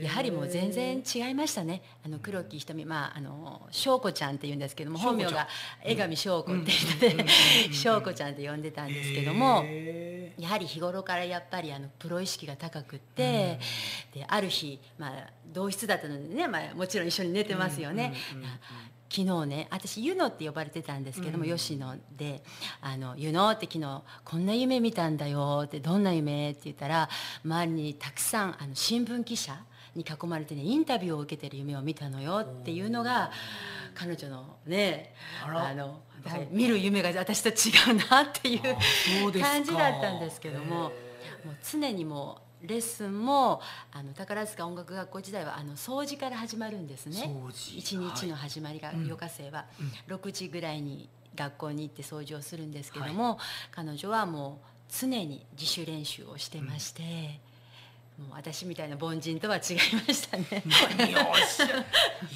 [0.01, 1.81] やはりもう全然違いましたね。
[2.05, 5.47] あの黒木瞳まああの翔子ちゃんっていうんですけども本名が
[5.83, 7.25] 江上翔子っていうので
[7.71, 9.63] 翔子ちゃんって呼んでたんですけども。
[9.65, 10.03] え
[10.37, 13.59] やはり日頃からやっぱりあのプロ意識が高くって、
[14.13, 18.13] である日、まあ、同室だったのでね、まあ、もちろん一緒に寝てますよね。
[19.13, 22.41] 昨日ね私ユノって呼ばれてたんですけども、吉野で
[22.81, 27.07] 「あのユノって昨日こんな夢見たんだよ」って「どんな夢?」って言ったら
[27.45, 29.63] 周りにたくさんあの新聞記者
[29.95, 33.29] に囲まれてねインタビューを受けてる夢を見たのよっていうのが
[33.93, 38.61] 彼女のねあの、はい見る夢が私と違うなっていう
[39.41, 40.91] 感じだったんですけどももう
[41.69, 43.61] 常にもうレッスンも
[43.91, 47.29] あの宝塚音楽学校時代はあの掃除から始まるんですね。
[47.75, 48.95] 一日の始まりがうん。
[48.99, 49.65] 余暇生は。
[50.07, 53.37] 6時ぐらいに学校に行って掃除をするんですけども、
[53.71, 57.01] 彼女はもう常に自主練習をしてまして、
[58.17, 59.61] もう私みたいな凡人とは違い
[60.07, 60.63] ましたね。
[60.97, 61.65] 何をおっしゃ。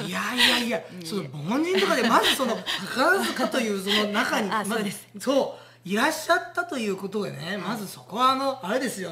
[0.04, 1.24] いやいやいや その
[1.56, 4.52] 凡人とかでまずその宝塚というその中に
[5.22, 9.12] そういらっしゃったということでねまずそこはあのあれですよ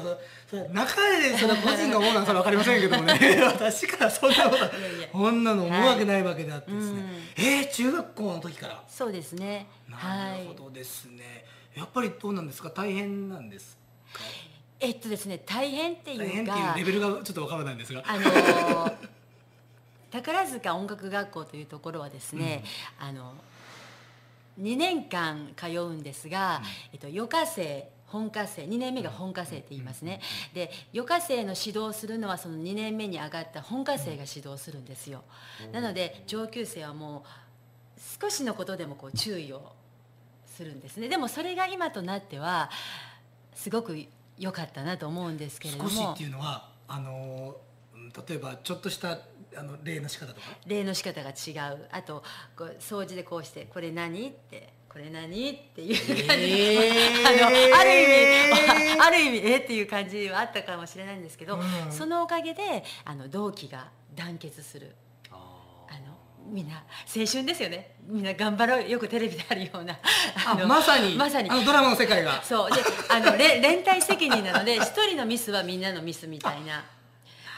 [0.72, 3.18] 中でそれ個人が思うのはそれは分かりませんけどもね。
[3.44, 4.64] 私からそんなこと
[5.12, 8.82] こんなの思うわけないわけであってですね、うんえー、中学校の時から。
[8.88, 9.66] そうですね。
[9.88, 10.54] なはいるほ。
[10.54, 11.44] どですね、
[11.74, 12.70] やっぱりどうなんですか？
[12.70, 13.76] 大変なんです
[14.12, 14.20] か？
[14.78, 18.02] えっとですね大変っていうか大変っていうレベルがちょっと分からないんですが。
[18.06, 18.92] あのー
[20.12, 22.62] 宝塚音楽学校というところはですね、
[22.98, 23.34] あの
[24.58, 30.20] 2年間通うんですが、えっと、余課生本科生2年目が本科生って言いますね、
[30.54, 35.22] で余課生の指導をするのはその2年目に上がった本科生が指導するんですよ、
[35.72, 39.72] なので上級生はもう少しのことでもこう注意を
[40.46, 41.08] するんですね。
[41.08, 42.70] でもそれが今となっては
[43.54, 43.98] すごく
[44.38, 45.90] 良かったなと思うんですけれども。
[45.90, 47.56] 少しっていうのはあの
[47.94, 49.18] うん例えばちょっとした
[49.56, 50.46] あの礼の仕方とか？
[50.66, 51.88] 礼の仕方が違う。
[51.90, 52.22] あと
[52.56, 56.90] こう掃除でこうして「これ何?」って「これ何?」っていう感じで、
[57.26, 57.46] あの
[57.78, 61.92] ある意味ある意味えっていう感じはあったかもしれないんですけど、うん。
[61.92, 64.96] そのおかげであの同期が団結する。
[65.30, 66.16] あの
[66.46, 66.82] みんな
[67.14, 67.96] 青春ですよね。
[68.06, 68.88] みんな頑張ろう。
[68.88, 69.98] よくテレビであるような。
[70.46, 71.14] あのまさに。
[71.14, 71.50] まさに。
[71.50, 72.42] あのドラマの世界が。
[72.42, 72.70] そう。
[72.70, 72.80] で
[73.10, 76.82] あのれ連帯責任なので一人のミスはみんなのミスみたいな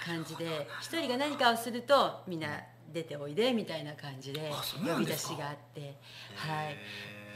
[0.04, 2.48] 感じで一人が何かをするとみんな
[2.92, 4.50] 出ておいでみたいな感じで
[4.86, 5.94] 呼び出しがあって。
[6.34, 6.76] はい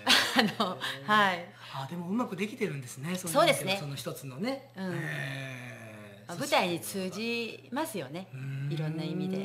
[0.07, 1.44] あのはい。
[1.74, 3.14] あでもうまくできてるんですね。
[3.16, 3.78] そうですね。
[3.80, 4.84] その一つのね、うん。
[4.94, 6.28] へー。
[6.28, 8.28] まあ舞台に通じますよね。
[8.70, 9.38] いろんな意味で。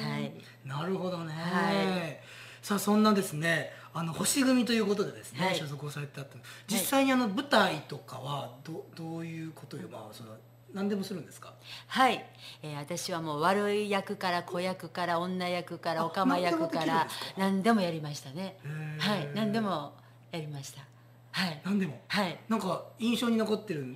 [0.00, 0.32] はい。
[0.64, 2.18] なるほどね、はい。
[2.62, 3.70] さあそんなですね。
[3.94, 5.56] あの星組ということでですね、はい。
[5.56, 6.36] 所属をされてあった
[6.66, 9.88] 実際にあの舞台とかはどどういうことよ。
[9.92, 10.30] まあその
[10.72, 11.52] 何でもするんですか？
[11.88, 12.24] はい、
[12.62, 17.06] えー私はもう悪い役から子役から女役からあオカマ役から
[17.36, 18.56] 何でもやりましたね。
[18.98, 19.28] はい。
[19.34, 19.92] 何でも
[20.32, 20.82] やりました。
[21.30, 21.60] はい。
[21.64, 22.00] 何でも？
[22.08, 22.38] はい。
[22.48, 23.92] なんか印象に残ってるのは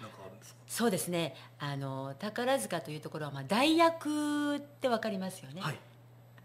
[0.00, 0.60] なんかあるんですか？
[0.66, 1.34] そうですね。
[1.58, 5.78] あの宝塚というところは、まあ、代役ってわかりますよね、はい。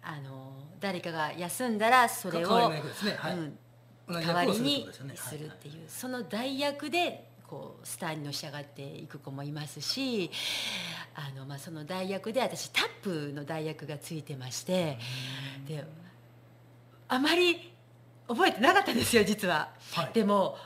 [0.03, 2.71] あの誰かが休んだらそれを、か
[4.07, 10.29] 代わりにするっていう、その代役でこうスターにのし上がっていく子もいますし
[11.15, 14.97] あの、まあ、その代役で私タップの代役がついてまして
[15.67, 15.85] で
[17.07, 17.71] あまり
[18.27, 19.69] 覚えてなかったんですよ実は。
[19.93, 20.57] はいでも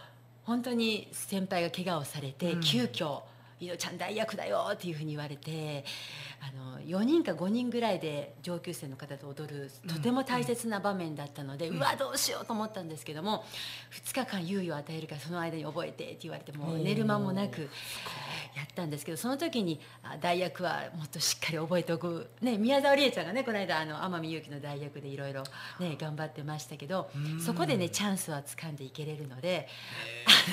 [0.44, 3.22] 本当に先輩が怪我をされて、うん急遽
[3.62, 5.86] 「いのちゃん代役だよ」っていうふうに言われて
[6.42, 13.44] あの4人か5人ぐらいで上級生の方と踊るとても大切な場面だったので、うわどうしようと思ったんですけども
[13.92, 17.62] 2日間猶予を与えるからその間に覚えてって言われてもう寝る間もなく
[18.56, 25.44] やったんですけどその時にあ代役はもっとしっかり覚えておく、ね、宮沢りえちゃんがねこの間あの天海祐希の代役でいろいろ
[25.80, 27.10] ね頑張ってましたけど
[27.46, 29.68] そこでねチャンスは掴んでいけれるので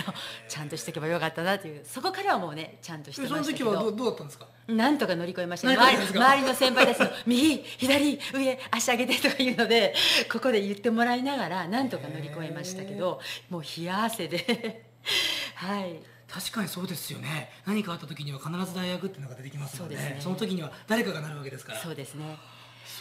[0.05, 0.15] あの
[0.49, 3.71] ちゃんとしておけばよかったなというそこからはもうねちゃんとしてましたけど。
[3.71, 4.47] 時はどうどうだったんですか？
[4.69, 5.77] なんとか乗り越えましたね。
[5.77, 9.95] 周り周りの先輩たちの右左上足上げてとか言うので
[10.31, 14.85] ここで言ってもらいながらなんとか乗り越えましたけどもう冷や汗で。
[15.55, 15.97] はい。
[16.29, 17.53] 確かにそうですよね。
[17.65, 20.21] 何かあった時には必ず大学っていうのが出てきますのでそうですね。
[20.21, 21.79] その時には誰かがなるわけですから。
[21.79, 22.37] そうですね。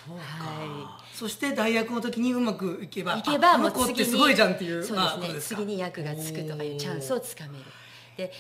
[0.08, 5.22] そうか、はそして大学の時にうまくいけばいけばあもうってすごいじゃんっていうそうまあですね。
[5.22, 5.62] ことですか。
[5.62, 7.66] 次に役がつくとかいうチャンスをつかめる
[8.18, 8.32] で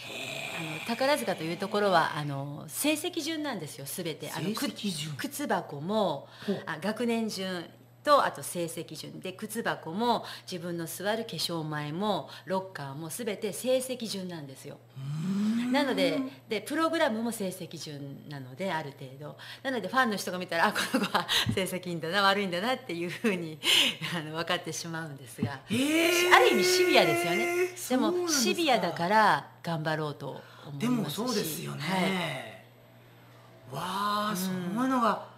[0.59, 4.31] あの宝塚というところはあの成績順なんですよ全て。
[4.31, 4.49] あの
[5.17, 6.27] 靴箱も
[6.65, 7.65] あ学年順
[8.05, 9.19] とあと成績順。
[9.19, 14.77] で靴箱も自分の座る化粧前もロッカーも全て成績順なんですよ。
[15.71, 19.35] なのででプログラムも成績順なのである程度。
[19.63, 23.59] なのでファンの人が見たらあこの子は成績いいんだな悪いんだなっていうふうに
[24.15, 26.35] あの分かってしまうんですが、えー。
[26.35, 27.67] ある意味シビアですよね。
[27.89, 31.19] でもシビアだから頑張ろうと思いでますし。
[31.19, 33.75] もそうですよね、はい。
[33.75, 35.34] わあ、そういうのが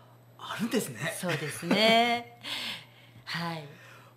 [0.49, 1.13] あるんですね。
[1.19, 2.39] そうですね。
[3.25, 3.57] はい。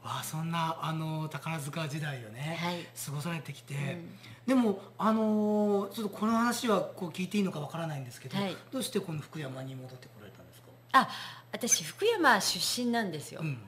[0.02, 2.86] わあそんなあの宝塚時代をね、はい。
[3.04, 4.18] 過ごされてきて、ん。
[4.46, 8.56] でもあのーちょっとこの話はこう聞いていいのかわからないんですけど、はい。
[8.72, 11.08] どうしてこの福山に戻ってこられたんですか、あ
[11.52, 13.62] 私福山出身なんですよ、うん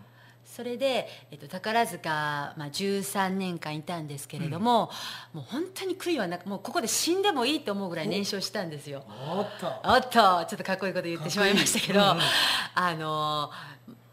[0.55, 2.11] それで、えっと、宝塚、
[2.59, 4.91] まあ、13年間いたんですけれども、
[5.33, 9.03] もう本当に悔いはなくもうここで死んでもいいと思うぐらい燃焼したんですよ。
[9.35, 9.73] おっと。
[9.83, 10.11] おっと。
[10.11, 12.27] ちょっとかっこいいこと言ってしまいましたけど、かっこいい。
[12.75, 13.51] あの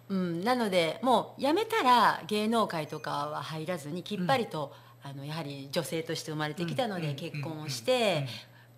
[0.08, 4.74] うん、なのでもう辞めたら芸能界とかは入らずにきっぱりと
[5.04, 7.02] あのやはり女性として生まれてきたのうん。
[7.02, 7.86] で結婚をしうん。
[7.86, 8.28] て、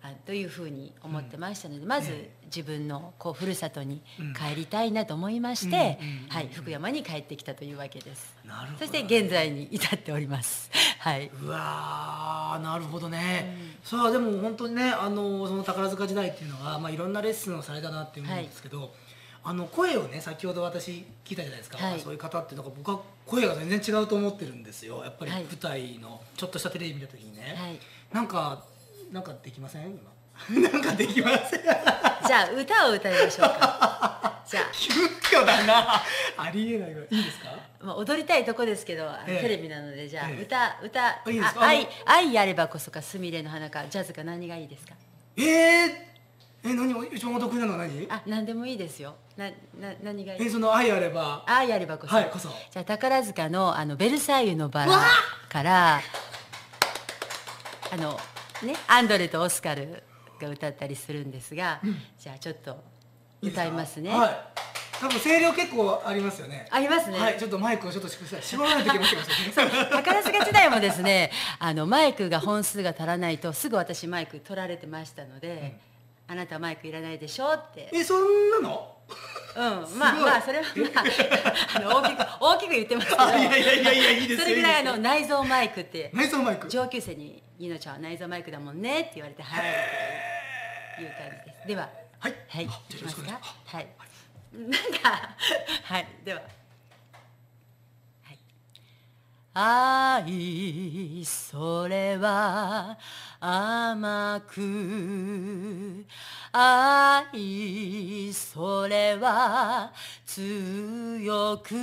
[0.02, 4.34] あというふうに思ってましたので、まずえ自分のこうふるさとにうん。
[4.34, 8.34] 帰りたいなと思いまして、うんうんうんはい、福山に帰ってきたというわけです。
[8.44, 8.78] なるほど。
[8.80, 10.70] そして現在に至っております。
[11.00, 11.30] はい。
[11.42, 18.92] うわーなるほどね、さあでも本当にねあのその宝塚時代っていうのは、まあ、いろんなレッスンをされたなって思うんですけど、
[19.42, 22.00] あの声をね先ほど私聞いたじゃないですか、はい。
[22.00, 25.02] そういう方ってなんか僕は声が全然違うと思ってるんですよ。
[25.02, 25.44] やっぱりはい。
[25.44, 27.78] 舞台のちょっとしたテレビ見た時にね、はい。
[28.12, 28.64] なんか
[29.10, 29.86] なんかできません？
[29.90, 30.11] 今
[30.50, 31.62] なんかできません。
[31.62, 34.42] じゃあ歌を歌いましょうか。
[34.46, 34.92] じゃ急
[35.38, 36.02] 遽だな。
[36.36, 36.94] ありえないい。
[37.16, 37.50] いいですか？
[37.52, 39.42] あ、まあ、踊りたいとこですけど、ええ。
[39.42, 40.42] テレビなのでじゃあ、ええ。
[40.42, 44.94] 歌歌いい愛愛やればこそかすみれの花かジャズか何がいいですか？
[45.36, 45.44] えー、
[46.64, 48.06] え何一番お得意なのは何？
[48.10, 49.14] あ何でもいいですよ。
[49.36, 50.42] なな何がいい？
[50.42, 51.44] えその愛あれば。
[51.46, 52.14] 愛やればこそ。
[52.14, 52.48] はいこそ。
[52.70, 55.04] じゃあ宝塚のあのベルサイユのバラわ
[55.48, 56.00] から
[57.92, 58.18] あの
[58.62, 60.02] ねアンドレとオスカル
[60.42, 61.80] が歌ったりするんですが、
[62.18, 62.76] じゃあちょっと
[63.40, 64.10] 歌いますね。
[64.10, 64.36] はい。
[65.00, 66.68] 多分声量結構ありますよね。
[66.70, 67.18] ありますね。
[67.18, 67.36] はい。
[67.38, 75.76] ちょっとマイクをちょっと絞らないといけません 宝塚時代もですねあのマイクが本数が足らないとすぐ私マイク取られてましたので、
[76.28, 77.88] あなたはマイクいらないでしょって。
[77.92, 78.88] えそんなの？
[79.56, 79.98] うん。
[79.98, 80.64] まあまあそれは
[80.94, 81.04] まあ
[81.76, 86.68] あの大きく大きく言ってますけどあいやいやいやいやいいですよそれぐらいあの内蔵マイクって内蔵マイク。
[86.68, 89.64] 上級生に「ゆのちゃんは内蔵マイクだもんね」って言われて「はい」
[91.02, 91.68] いう感じです。
[91.68, 91.88] では。
[92.18, 92.34] はい。
[92.48, 92.66] はい。
[92.68, 93.40] あいきますか？
[93.66, 93.86] はい。
[94.52, 94.78] なんか
[95.84, 96.06] はい。
[96.24, 96.40] では。
[99.54, 102.96] 愛それは
[103.38, 106.06] 甘く。
[106.50, 109.92] 愛それは
[110.24, 111.74] 強く。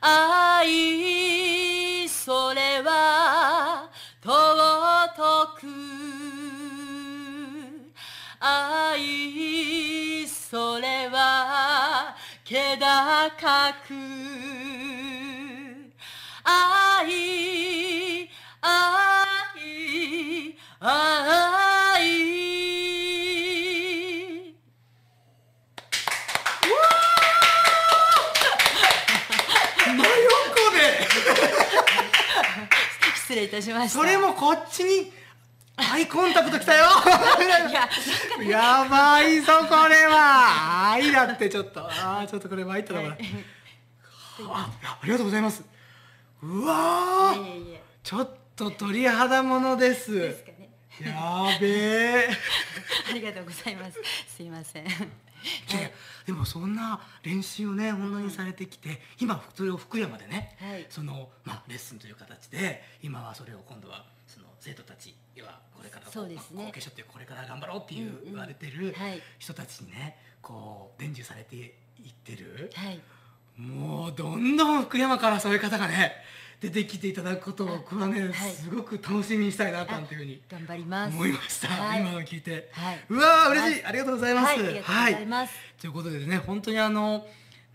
[0.00, 3.88] 愛それは
[4.20, 5.66] 尊く
[8.40, 12.14] 愛それは
[12.44, 13.94] 気高く。
[16.44, 18.30] 愛
[18.60, 18.70] 愛
[20.80, 20.88] 愛
[29.84, 30.04] 真横
[30.76, 31.08] で。
[33.16, 33.98] 失礼いたしました。
[33.98, 35.12] それもこっちに
[35.78, 36.86] アイコンタクトきたよ。
[38.42, 40.92] いややばいぞこれは。
[40.92, 41.86] 愛だってちょっと。
[41.86, 43.18] あーちょっとこれ参ったなこれ。
[44.48, 45.64] あありがとうございます。
[46.42, 47.34] うわ
[48.02, 50.12] ちょっと鳥肌ものです。
[50.12, 50.70] ですかね。
[51.00, 52.28] やべえ。
[53.10, 54.00] ありがとうございます。
[54.36, 54.86] すいません。
[54.86, 54.88] い
[55.72, 55.90] やいや
[56.26, 60.86] でもそんな練習をね本当にされてきて今それを福山でね、はい。
[60.90, 64.04] その、まあ、レッスンという形で今はそれを今度は
[64.38, 66.56] その生徒たちはこれからこそうですね。
[66.56, 69.20] まあ後継者これから頑張ろうっていう言われてるはい。
[69.38, 73.00] 人たちにねこう伝授されていってる、はい。
[73.60, 76.12] もうどんどん福山からそういう方がね
[76.60, 78.32] 出てきていただくことを僕はね、はい。
[78.32, 81.14] すごく楽しみにしたいななんていうふうに頑張ります。
[81.14, 82.00] 思いました、はい。
[82.00, 83.04] 今の聞いて、はい。
[83.08, 85.14] うわー嬉しい、ありがとうございます、はい。
[85.80, 87.26] ということでね本当にあの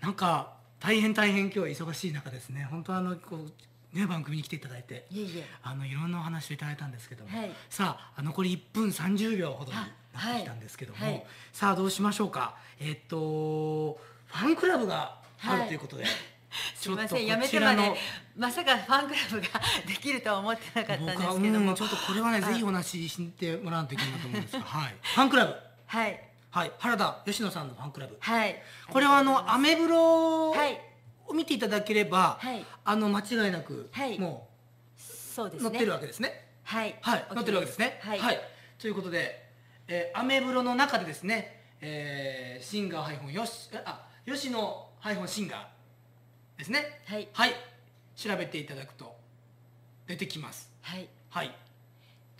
[0.01, 2.68] なんか大変大変今日は忙しい中ですね。
[2.70, 3.51] 本当あのこう
[3.93, 5.45] ね番組に来ていただいていえいえ。
[5.61, 7.51] あのいろんなお話をいただいたんですけども、はい。
[7.69, 11.13] さあ残り1分30秒ほどになってきたんですけども、はい。
[11.13, 12.55] はいさあどうしましょうか。
[12.79, 16.05] えっとファンクラブがあるということで、
[16.75, 17.95] すいませんちょっとやめてまで
[18.35, 19.47] まさかファンクラブが
[19.87, 21.69] できるとは思ってなかったんですけども。
[21.69, 25.55] うんちょっとこれはねぜひお話ししてもらわないといけないと思うんですが、はい、 ファンクラブ。
[25.85, 26.29] はい。
[26.51, 26.71] はい。
[26.79, 28.17] 原田吉野さんのファンクラブ。
[28.19, 28.61] はい。
[28.89, 30.92] これはあのアあメブロはい
[31.28, 32.65] を見ていただければ、はい。
[32.84, 34.19] あの間違いなく、はい。
[34.19, 34.49] も
[34.97, 35.69] そうですね。
[35.69, 36.47] う載ってるわけですね。
[36.63, 36.95] はい。
[37.01, 37.99] はい、載ってるわけですね。
[38.01, 38.39] はい、
[38.78, 39.43] ということで、
[39.88, 47.01] えーアメブロの中でですね、えーシンガーハイフンよしあ吉野ハイフンシンガーですね。
[47.05, 47.28] はい。
[47.34, 47.53] はい、
[48.15, 49.15] 調べていただくと
[50.07, 50.69] 出てきます。
[50.82, 51.07] はい。
[51.30, 51.55] はい。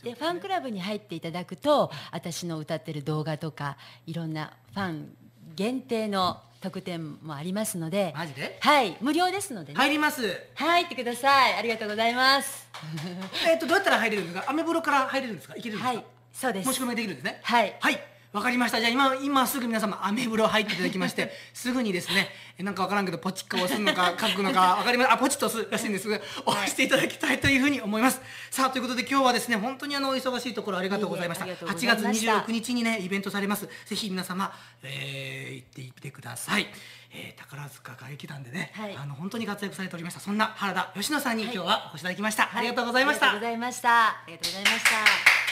[0.04, 5.16] でファンクラブに入っていただくと私の歌ってる動画とかいろんなファン
[5.56, 8.58] 限定の特典もありますのでマジで？
[8.62, 10.22] はい無料ですのでね入ります。
[10.56, 12.68] 入ってくださいありがとうございます
[13.46, 14.50] えっとどうやったら入れるんですか？
[14.50, 15.56] アメブロから入れるんですか？
[15.58, 15.96] いけるんですか？
[15.98, 17.40] はいそうです申し込みができるんですね。
[17.44, 18.04] はいはい、
[18.34, 18.80] わかりました。
[18.80, 28.20] じゃあ今今すぐ皆様アメブロ入っていただきまして すぐにですねえなんかわからんけどポチッか押すのか 書くのかわかりますあポチッと押すらしいんですが押していただきたいというふうに思います。
[28.50, 31.46] さあということで今日はですね本当にあのお忙しいところありがとうございました。
[31.46, 32.34] いえいえありがとうご8月ざいました。
[32.40, 33.70] 26日にねイベントされます。
[33.86, 36.68] ぜひ皆様、えー行ってみてください、
[37.12, 38.96] えー宝塚歌劇団でね、はい。
[38.96, 40.20] あの本当に活躍されておりました。
[40.20, 44.08] そんな原田佳乃さんに今日はお越しいただきました、はありがとうございました、ありがとうございました。
[44.08, 45.43] ありがとうございました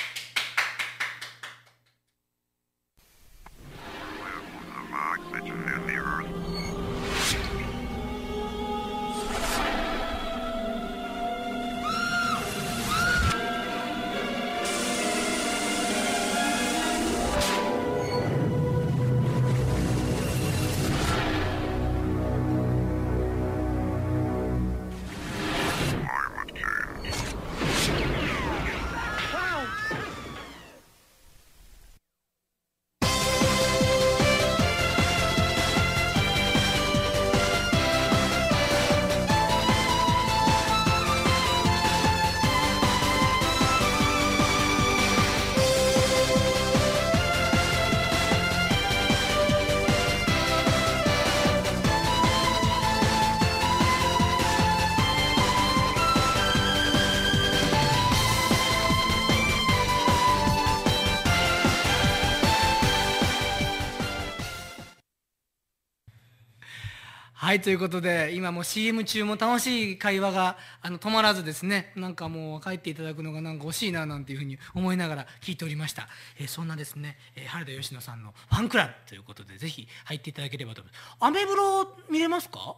[67.62, 76.08] はいということで今もう CM 中も楽しい会話があの止まらずですねなんかもう帰っていただくのがなんか惜しいななんていうふうに思いながら聞いておりました、
[76.40, 81.18] えーそんなですね、えー原田佳乃さんのファンクラブということでぜひ入っていただければと思います。
[81.20, 82.78] アメブロ見れますか？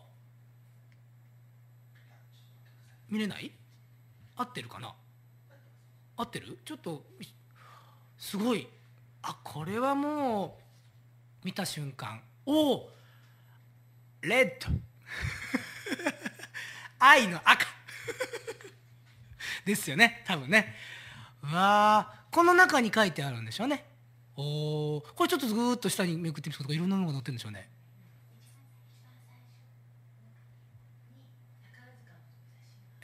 [3.09, 3.53] 見れない？
[4.35, 4.93] 合ってるかな？
[6.17, 6.57] 合ってる？
[6.65, 7.05] ちょっと
[8.17, 8.67] すごい。
[9.21, 10.57] あこれはも
[11.41, 12.19] う見た瞬間。
[12.45, 12.89] おお
[14.23, 14.71] レッド。
[16.99, 17.65] 愛の赤。
[19.65, 20.73] ですよね多分ね。
[21.41, 23.85] わーこの中に書いてあるんでしょうね。
[24.35, 27.69] おおこれちょっとぐーっと下にめくってみるとかいろんなものが載ってるんでしょうね。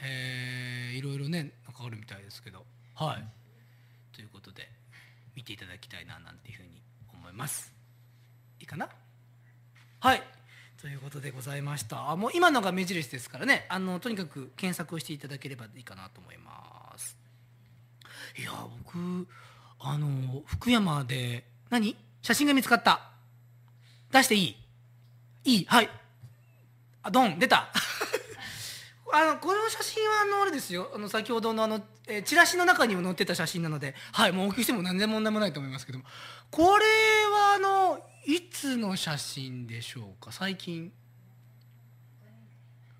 [0.01, 2.65] えー、いろいろねなんかあるみたいですけど。
[2.95, 3.25] はい。
[4.15, 4.69] ということで
[5.35, 6.81] 見ていただきたいななんていうふうに
[7.13, 7.73] 思います。
[8.59, 8.89] いいかな？
[9.99, 10.23] はい。
[10.81, 12.09] ということでございました。
[12.09, 13.65] あもう今のが目印ですからね。
[13.67, 17.17] あのとにかく検索をしていただければいいかなと思います。
[18.37, 18.51] いや
[18.85, 19.27] 僕
[19.79, 21.97] あの福山で何？
[22.21, 23.09] 写真が見つかった。
[24.11, 24.55] 出していい？
[25.43, 25.65] いい？
[25.65, 25.89] はい。
[27.03, 27.39] あドン！
[27.39, 27.67] 出た。
[29.11, 30.91] あのこの写真はあのあれですよ。
[30.95, 33.95] あの先ほどのあの、えーチラシの中にも載ってた写真なので。
[34.13, 36.05] はいもうお聞きしても何でも問題もないと思いますけども。
[36.51, 36.85] これ
[37.25, 40.31] はあのいつの写真でしょうか？
[40.31, 40.91] 最近。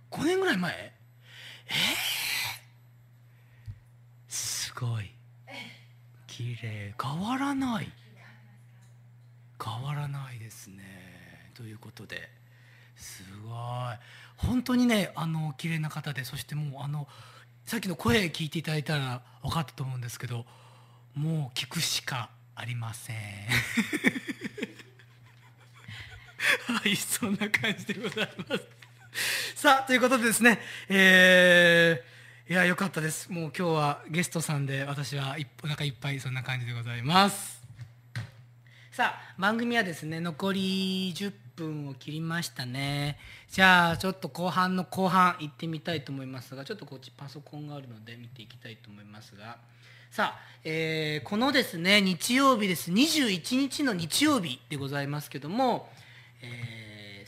[0.09, 0.71] 5年ぐらい前？
[0.71, 1.75] えー、
[4.27, 5.11] すごい。
[6.25, 6.95] 綺麗。
[6.99, 7.91] 変わらない。
[9.63, 11.51] 変わらないですね。
[11.53, 12.27] ということで。
[12.95, 13.53] すごい。
[14.35, 17.07] 本当にねあの綺麗な方でそしてもうあの
[17.65, 20.47] さっきの声聞いていただいたら分かったと思うんですけど
[21.13, 23.15] もう聞くしかありません。
[26.67, 28.63] はいそんな感じでございます。
[29.55, 33.31] さあということでですねえーいや良かったです。
[33.31, 37.61] もう今日はゲストさんで私はお腹いっぱいそんな感じでございます。
[38.91, 43.19] さあ番組はですね残り10分を切りましたね。
[43.51, 49.57] じゃあちょっと後半の後半行ってみたいと思いますがちょっとこっちパソコンがあるので見ていきたいと思いますが。
[50.09, 52.91] さあ、えーこのですね日曜日です。
[52.91, 55.87] 21日の日曜日でございますけども、
[56.41, 56.79] えー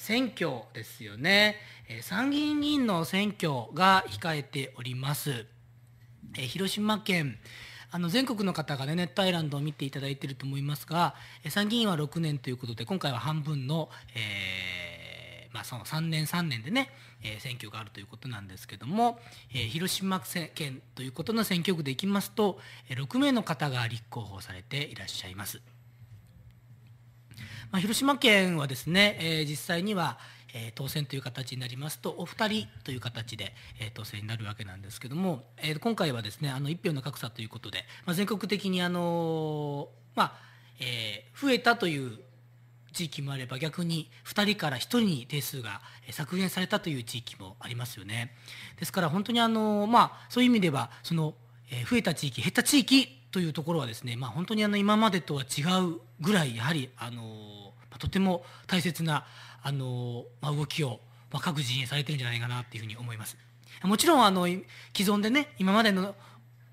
[0.01, 1.57] 選挙ですよね、
[1.87, 5.45] え参議院議員の選挙が控えております。
[6.35, 7.37] え広島県
[7.91, 16.89] あの全国の方がねネットアイランドを見ていただいていると思いますがえ参議院は6年ということで今回は半分の、えーまあ、その3年3年でね、
[17.21, 19.19] え選挙があるということなんですけども、
[19.53, 20.19] え広島
[20.55, 22.57] 県ということの選挙区でいきますと、
[22.89, 25.61] え6名の方が立候補されていらっしゃいます。
[27.71, 30.17] まあ、広島県はですね、えー実際には、
[30.53, 40.33] えー当選という形になりますとお二人という形で、えー当選になるわけなんですけども、えー今回はですねあの一票の格差ということで、まあ、全国的にあのまあ
[40.81, 42.19] えー増えたという
[42.91, 48.35] 地域もあれば逆に2人から1人に定数が削減されたという地域もありますよね。
[48.77, 51.35] ですから本当にあの、まあ、そういう意味ではその、
[51.71, 55.61] え増えた地域減った地域というところはですね、まあ、本当にあの今までとは違
[55.95, 57.60] うぐらいやはりあの
[58.01, 59.25] とても大切な
[59.61, 60.99] あの、まあ、動きを、
[61.31, 63.37] まあ、各陣営されてるんじゃないかなっていうふうに思います。
[63.83, 64.63] もちろんあの既
[64.97, 66.15] 存でね今までの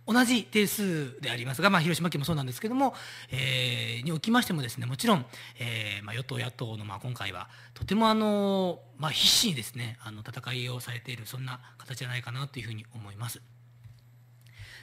[0.07, 2.95] 同じ定数でありますが、まあ、広島県もそうなんですけども、
[3.31, 5.27] えーにおきましてもですねもちろん、
[5.59, 13.43] えーまあ、与党野党の、まあ、今回はとてもあの、まあ、必死にですねあの戦いをされているそんな形じゃないかなというふうに思います。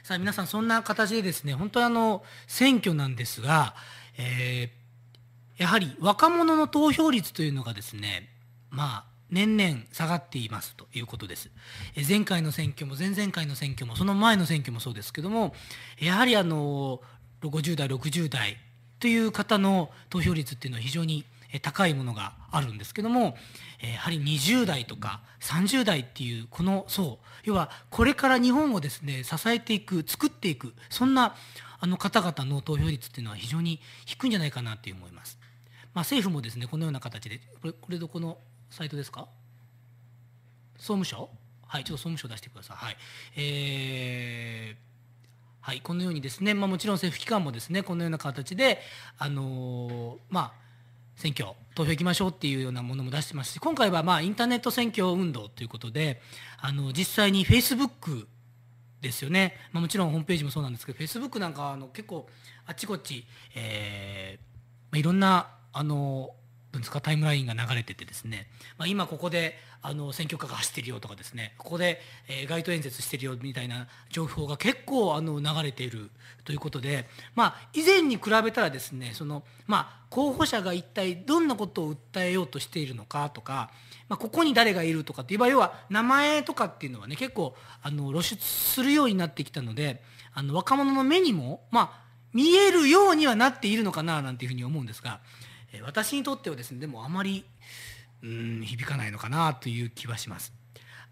[0.04, 3.74] さあ皆さんそんな形でですね本当にあの選挙なんですが、
[4.16, 4.85] えー
[5.56, 8.28] やはり若者の投票率というのがですね
[8.70, 11.50] まあ年々下がっていますということです。
[12.08, 15.54] 前回の選挙も前々回の選挙もその前の選挙もそうですけども
[15.98, 17.00] やはりあの
[17.42, 18.56] 50代60代
[19.00, 21.24] という方の投票率っていうのは非常に
[21.62, 23.36] 高いものがあるんですけども
[23.80, 31.34] やはり20代とか30代っていうこの層要はこれから日本をですね支えていく作っていくそんな
[31.78, 35.38] あの方々の投票率っていうのは非常に低いんじゃないかなって思います。
[35.96, 38.36] まあ、政府もですねこのような形でこれこれどこの
[38.68, 39.28] サイトですか？
[40.76, 41.30] 総務省？
[41.66, 42.76] はいちょっと総務省出してください。
[42.76, 42.96] はい。
[43.36, 44.86] えー
[45.66, 48.80] はい、このようにですね、まあ、もちろん政府機関もですねこのような形で、
[49.18, 50.52] あのーまあ、
[51.16, 56.20] 選挙投票行きましょうっていうようなものも出してますし今回はまあインターネット選挙運動ということで
[56.60, 58.28] あの実際にフェイスブック
[59.00, 62.28] ですよね、まあ、もちろんホームページもそうなんですけどフェイスブックなんかあの結構
[62.66, 63.24] あっちこっち、
[63.56, 64.44] えー
[64.92, 65.48] まあ、いろんな
[65.78, 66.30] あの
[66.72, 68.48] なんですかタイムラインが流れててですね、
[68.78, 76.10] まあ、今ここであの選挙カーが走ってるよとかですねここで、え街頭演説してるよみたいな情報が結構あの流れている
[76.44, 83.70] ということで、まあ、以前に比べたらですねその、まあ、候補者が一体どんなことを訴えようとしているのかとか、
[84.08, 90.02] まあ、ここに誰がいるとかっていう場合要は名前とかっていうのはね結構あの露出するようになってきたので
[90.32, 92.06] あの若者の目にも、まあ、
[92.36, 95.20] 見えるようにはなっているのかななんていうふうに思うんですが、
[95.84, 97.44] 私にとってはですねでもあまり
[98.22, 100.52] うん響かないのかなという気はします。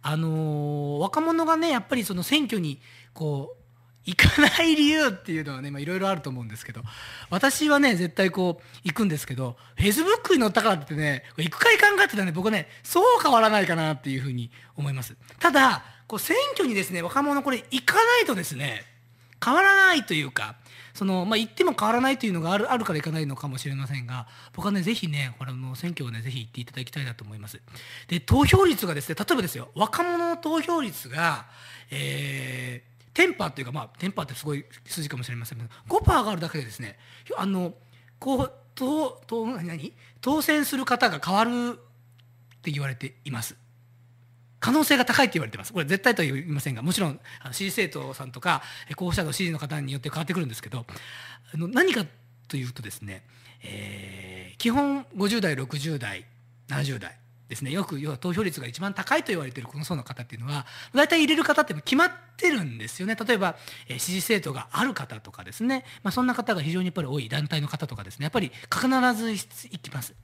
[0.02, 2.80] あのー若者がねやっぱりその選挙に
[3.12, 3.64] こう
[4.06, 6.82] 行かない理由っていうのはねいろいろあると思うんですけど
[7.30, 18.82] 私はね絶対こう行くんですけどフェイスブックに載ったからってね行くか行かんかってたらね僕ねそう変わらないかなっていうふうに思いますただこう選挙にですね若者これ行かないとですね
[19.42, 20.56] 変わらないというか
[20.94, 27.60] その、まあ、言っても変わらないというのがあるあるから行かないのかもしれませんが僕はねぜひねこれの選挙をねぜひ行っていただきたいなと思います。
[28.08, 31.46] で投票率がですね例えばですよ若者の投票率が
[31.90, 36.98] えーテンパーっていうかまあテンパーってすごい数字かもしれませんけど5%があるだけでですね
[37.36, 37.72] あの
[38.18, 39.92] こう当当何？
[40.20, 43.56] 当選する方が変わるって言われています。
[44.64, 47.20] 可能性が高いって言われてますこれ絶対とは言いませんがもちろん
[47.52, 48.62] 支持政党さんとか
[48.96, 50.86] 候補者の支持の方によって変わってくるんですけど
[51.52, 52.06] あの何か
[52.48, 53.22] というとですね、
[53.62, 56.24] えー基本50代60代
[56.68, 63.56] 70代ですねよく要は投票率が一番高いと言われているこの層の方っていうのは大体入れる方って決まってるんですよね例えば、
[63.88, 70.14] えー支持政党がある方とかですね、まあ、そんな方が非常にやっぱり多い団体の方とかですねやっぱり必ず行きます。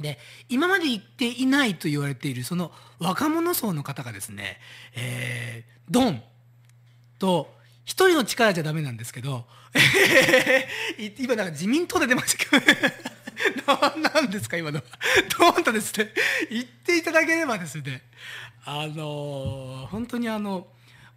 [0.00, 0.18] で
[0.48, 4.58] 今まで行っていないと言われているその若者層の方がですね、
[4.94, 6.22] えードン
[7.18, 7.50] と
[7.84, 9.46] 一人の力じゃダメなんですけど
[10.98, 12.60] い今なんか自民党で出ましたけ
[13.66, 14.84] ど 何ですか今のは。
[15.38, 16.12] ドンとですね
[16.50, 18.02] 言っていただければですね
[18.64, 20.66] あのー本当にあの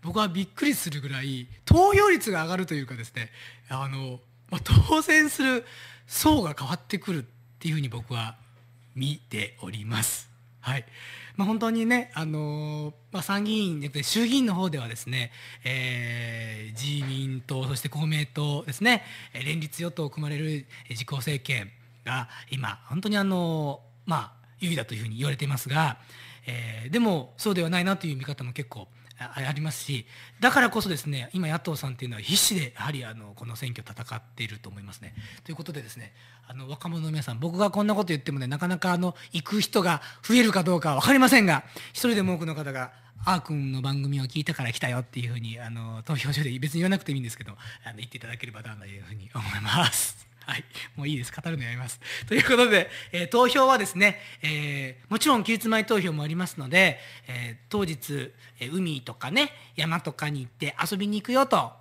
[0.02, 3.30] 僕はびっくりするぐらい投票率が上がるというかですね
[3.70, 4.20] あの、
[4.50, 5.66] まあ、当選する
[6.08, 7.26] 層が変わってくるっ
[7.60, 8.38] ていうふうに僕は
[8.96, 10.30] 見ております。
[10.60, 10.86] はい
[11.38, 15.32] まあ、本当にね、あのーまあ、参議院で衆議院の方ではですね、
[15.64, 21.70] えー自民党そして公明党ですね連立与党を組まれる自公政権
[22.06, 25.98] が今本当にあのーまあ優位だというふうに言われていますが、
[26.48, 28.88] えーでもそうではないなという見方も結構
[29.22, 30.06] ありますし
[30.40, 35.14] だからこそですね今野党さんっていうのは必死でやはりあのこの選挙戦っていると思いますね。
[35.44, 36.14] ということでですね
[36.48, 41.64] あの若者の皆さん僕がこんなこと言ってもねなかなかあの行く人が増えるかどうかは分かりませんが
[41.94, 42.92] 一人でも多くの方が
[43.24, 47.52] あーくんの番組を聞いたから来たよっていうふうにあの投票所で別に言わなくてもいいんですけど
[47.86, 50.31] あの言っていただければなというふうに思います。
[50.46, 50.64] はい、
[50.96, 52.00] もういいです語るのやめます。
[52.28, 61.72] ということで、えー投票はですね、えーもちろん期日前投票もありますので、えー当日、え海とかね山とかに行って遊びに行くよと、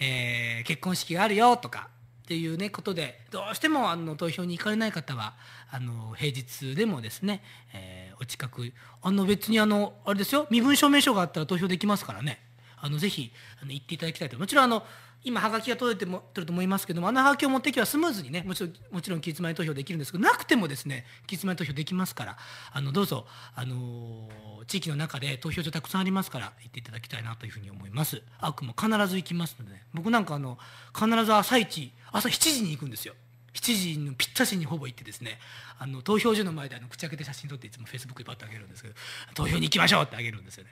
[0.00, 1.88] え結婚式があるよとか
[2.22, 5.34] っていうねことでどうしてもあの投票に行かれない方は
[5.70, 7.42] あの平日でもですね、
[7.74, 8.72] えお近く
[9.02, 12.40] あの別にあのあれですよ身分証明書があったら投票できますからね
[12.84, 13.32] あのぜひ
[13.62, 14.38] あの行っていただきたいと。
[14.38, 14.84] もちろんあの
[15.26, 22.36] 今はがきが届いても取ると思いますけどもあのはがきを持っていけばスムーズにねもちろんもちろん期日前投票できるんですけどなくてもですね期日前投票できますから
[22.74, 23.26] あのどうぞ
[23.56, 24.28] あの
[24.66, 28.20] 地域の中で投票所たくさんありますから行っていただきたいなというふうに思います。
[28.38, 30.58] あくも必ず行きますので、ね僕なんかあの
[30.94, 33.14] 必ず朝一朝7時に行くんですよ。
[33.54, 35.38] 7時のぴったしにほぼ行ってですね
[35.78, 38.94] あの投票所の前であの口開けて写真撮っていつもフェイスブックにバッとあげるんですけど
[39.34, 40.70] 投票に行きましょうってあげるんですよね。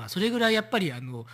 [0.00, 1.26] まあ、それぐらいやっぱりあの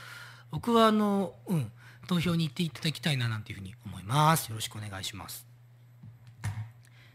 [0.51, 1.71] 僕はあの、うん、
[2.09, 4.49] 投票に行っていただきたいななんていうふうに思います。
[4.49, 5.47] よろしくお願いします。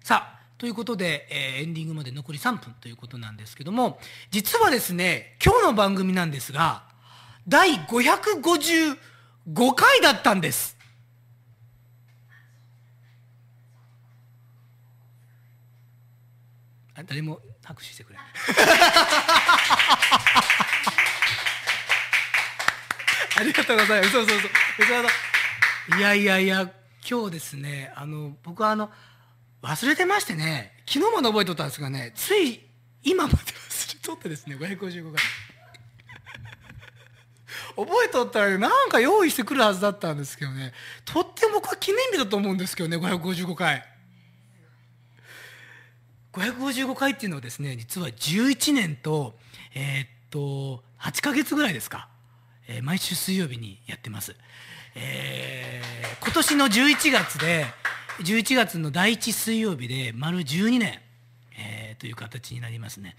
[0.01, 3.99] さあということで、えーエンディングまで残り3分ということなんですけども
[4.31, 6.83] 実はですね今日の番組なんですが
[7.47, 8.95] 第555
[9.75, 10.77] 回だったんです。
[16.95, 18.19] あ誰も拍手してくれ
[23.41, 24.11] ありがとうございます。
[24.11, 24.47] そうそうそ
[25.95, 26.71] ういやいやいや
[27.09, 28.91] 今日ですねあの僕はあの
[29.63, 32.61] 忘れてましてね昨日まで覚えとったんですがねつい
[33.01, 35.23] 今まで忘れとってですね555回。
[37.75, 40.71] 覚えとったらなんか用意してくるはずだったんですけどね
[41.03, 43.83] とっても僕は記念日だと思うんですけどね555回。
[46.33, 49.35] 555回っていうのはですね実は11年と
[49.73, 52.07] えーっと8ヶ月ぐらいですか、
[52.67, 54.35] えー毎週水曜日にやってます、
[54.95, 55.91] えー
[56.23, 57.65] 今年の11月で
[58.19, 60.99] 11月の第1水曜日で丸12年、
[61.57, 63.15] えーという形になりますね、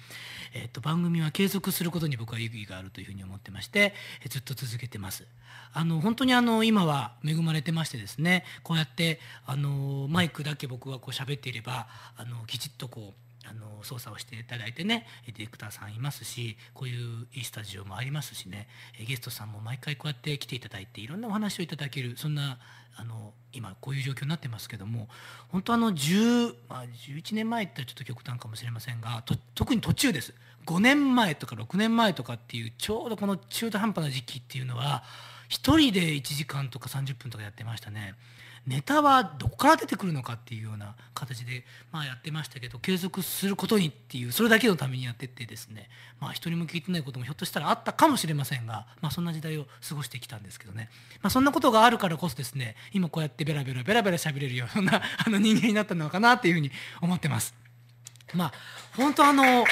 [0.54, 5.26] えーっと番組は継続することに僕は意義があるというふうに思ってまして、えーずっと続けてます。
[5.74, 11.86] あの本当にあの今は恵まれてましてですねこうやってあのマイクだけ僕がこう喋っていれば
[12.16, 18.68] あのきちっとこうあの操作をしていただいてねディレクターさんいますしこういういいスタジオもありますしね
[19.06, 22.58] ゲストさんも毎回こうやって来ていただいていろんなお話をいただけるそんな
[22.94, 25.08] あの今こういう状況になってますけども
[25.48, 29.24] 本当あの10、まあ、11年前ってったらちょっと極端かもしれませんが
[29.54, 30.34] 特に途中です
[30.66, 35.02] 5年前とか6年前とかっていうちょうどこの中途半端な時期っていうのは
[35.48, 38.14] 一人で1時間とか30分とかやってましたね。
[38.66, 45.90] ネタはどこから出てくるのかっていうような形で、まあ、やってましたけど継続することにっていうそれだけのためにやってってですね、
[46.20, 50.90] まあ、一人も聞いてないこともひょっとしたらあったかもしれませんが、まあ、そんな時代を過ごしてきたんですけどね、
[51.22, 57.54] まあ、そんなことがあるからこそですね今こうやってベラベラベラベラ喋れるような あの人間になったのかなっていうふうに思ってます。
[58.32, 58.52] まあ
[58.96, 59.64] 本当あの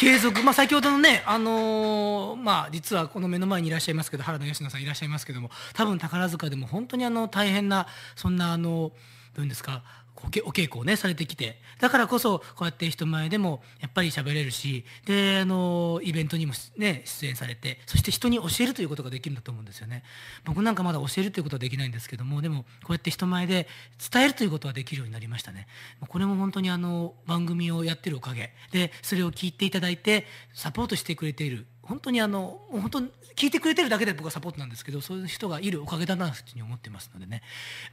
[0.00, 7.86] 継続、まあ、先ほどのね、あのーまあ、実はこの目の前にいらっしゃいますけど原田佳乃さんいらっしゃいますけども多分宝塚でも本当にあの大変な
[8.16, 8.92] そんなあのど
[9.36, 9.82] ういうんですか
[10.22, 11.60] お稽古をねされてきて。
[11.80, 20.02] だからこそこうやって人前でもやっぱり喋れるしであのイベントにもね出演されてそして人に教えるということができるんだと思うんですよね。
[20.44, 23.66] 僕なんかまだ教えるということはできないんですけどもでもこうやって人前で
[24.12, 25.66] 伝えるということはできるようになりましたね。
[26.06, 33.00] これも本当にあの番組をやってるおかげでそれを聞いていただいてサポートしてくれている本当にあの本当
[33.34, 37.42] 聞いてくれてるだけで僕はサポートなんですけどそういう人がいるおかげだなというふうに思ってますのでね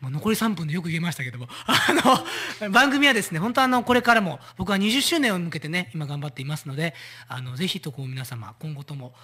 [0.02, 2.22] もう残り3分でよく言えましたけども あ
[2.64, 6.94] の番組はですね本当あのこれからも僕は20周年を向けてね今頑張っていますので
[7.28, 9.16] あのぜひとこう皆様今後とも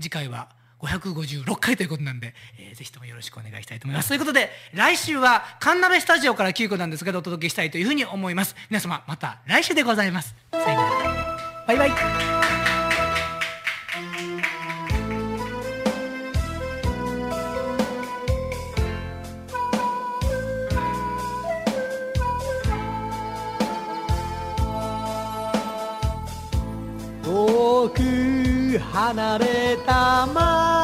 [0.00, 0.48] 次回は
[0.80, 4.08] 556回ということなんで、えーぜひともよろしくお願いしたいと思います。
[4.08, 8.54] ということで、来週はカンナベスタジオから9個なんですけど、お届けしたいというふうに思います。
[8.68, 10.34] 皆様、また来週でございます。
[10.52, 11.64] さよなら。
[11.66, 12.55] バイバイ。
[28.78, 30.75] 離れた町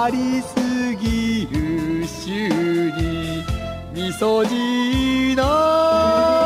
[0.00, 0.54] ありす
[1.02, 2.48] ぎる週
[2.92, 3.44] に
[3.92, 6.37] みそじの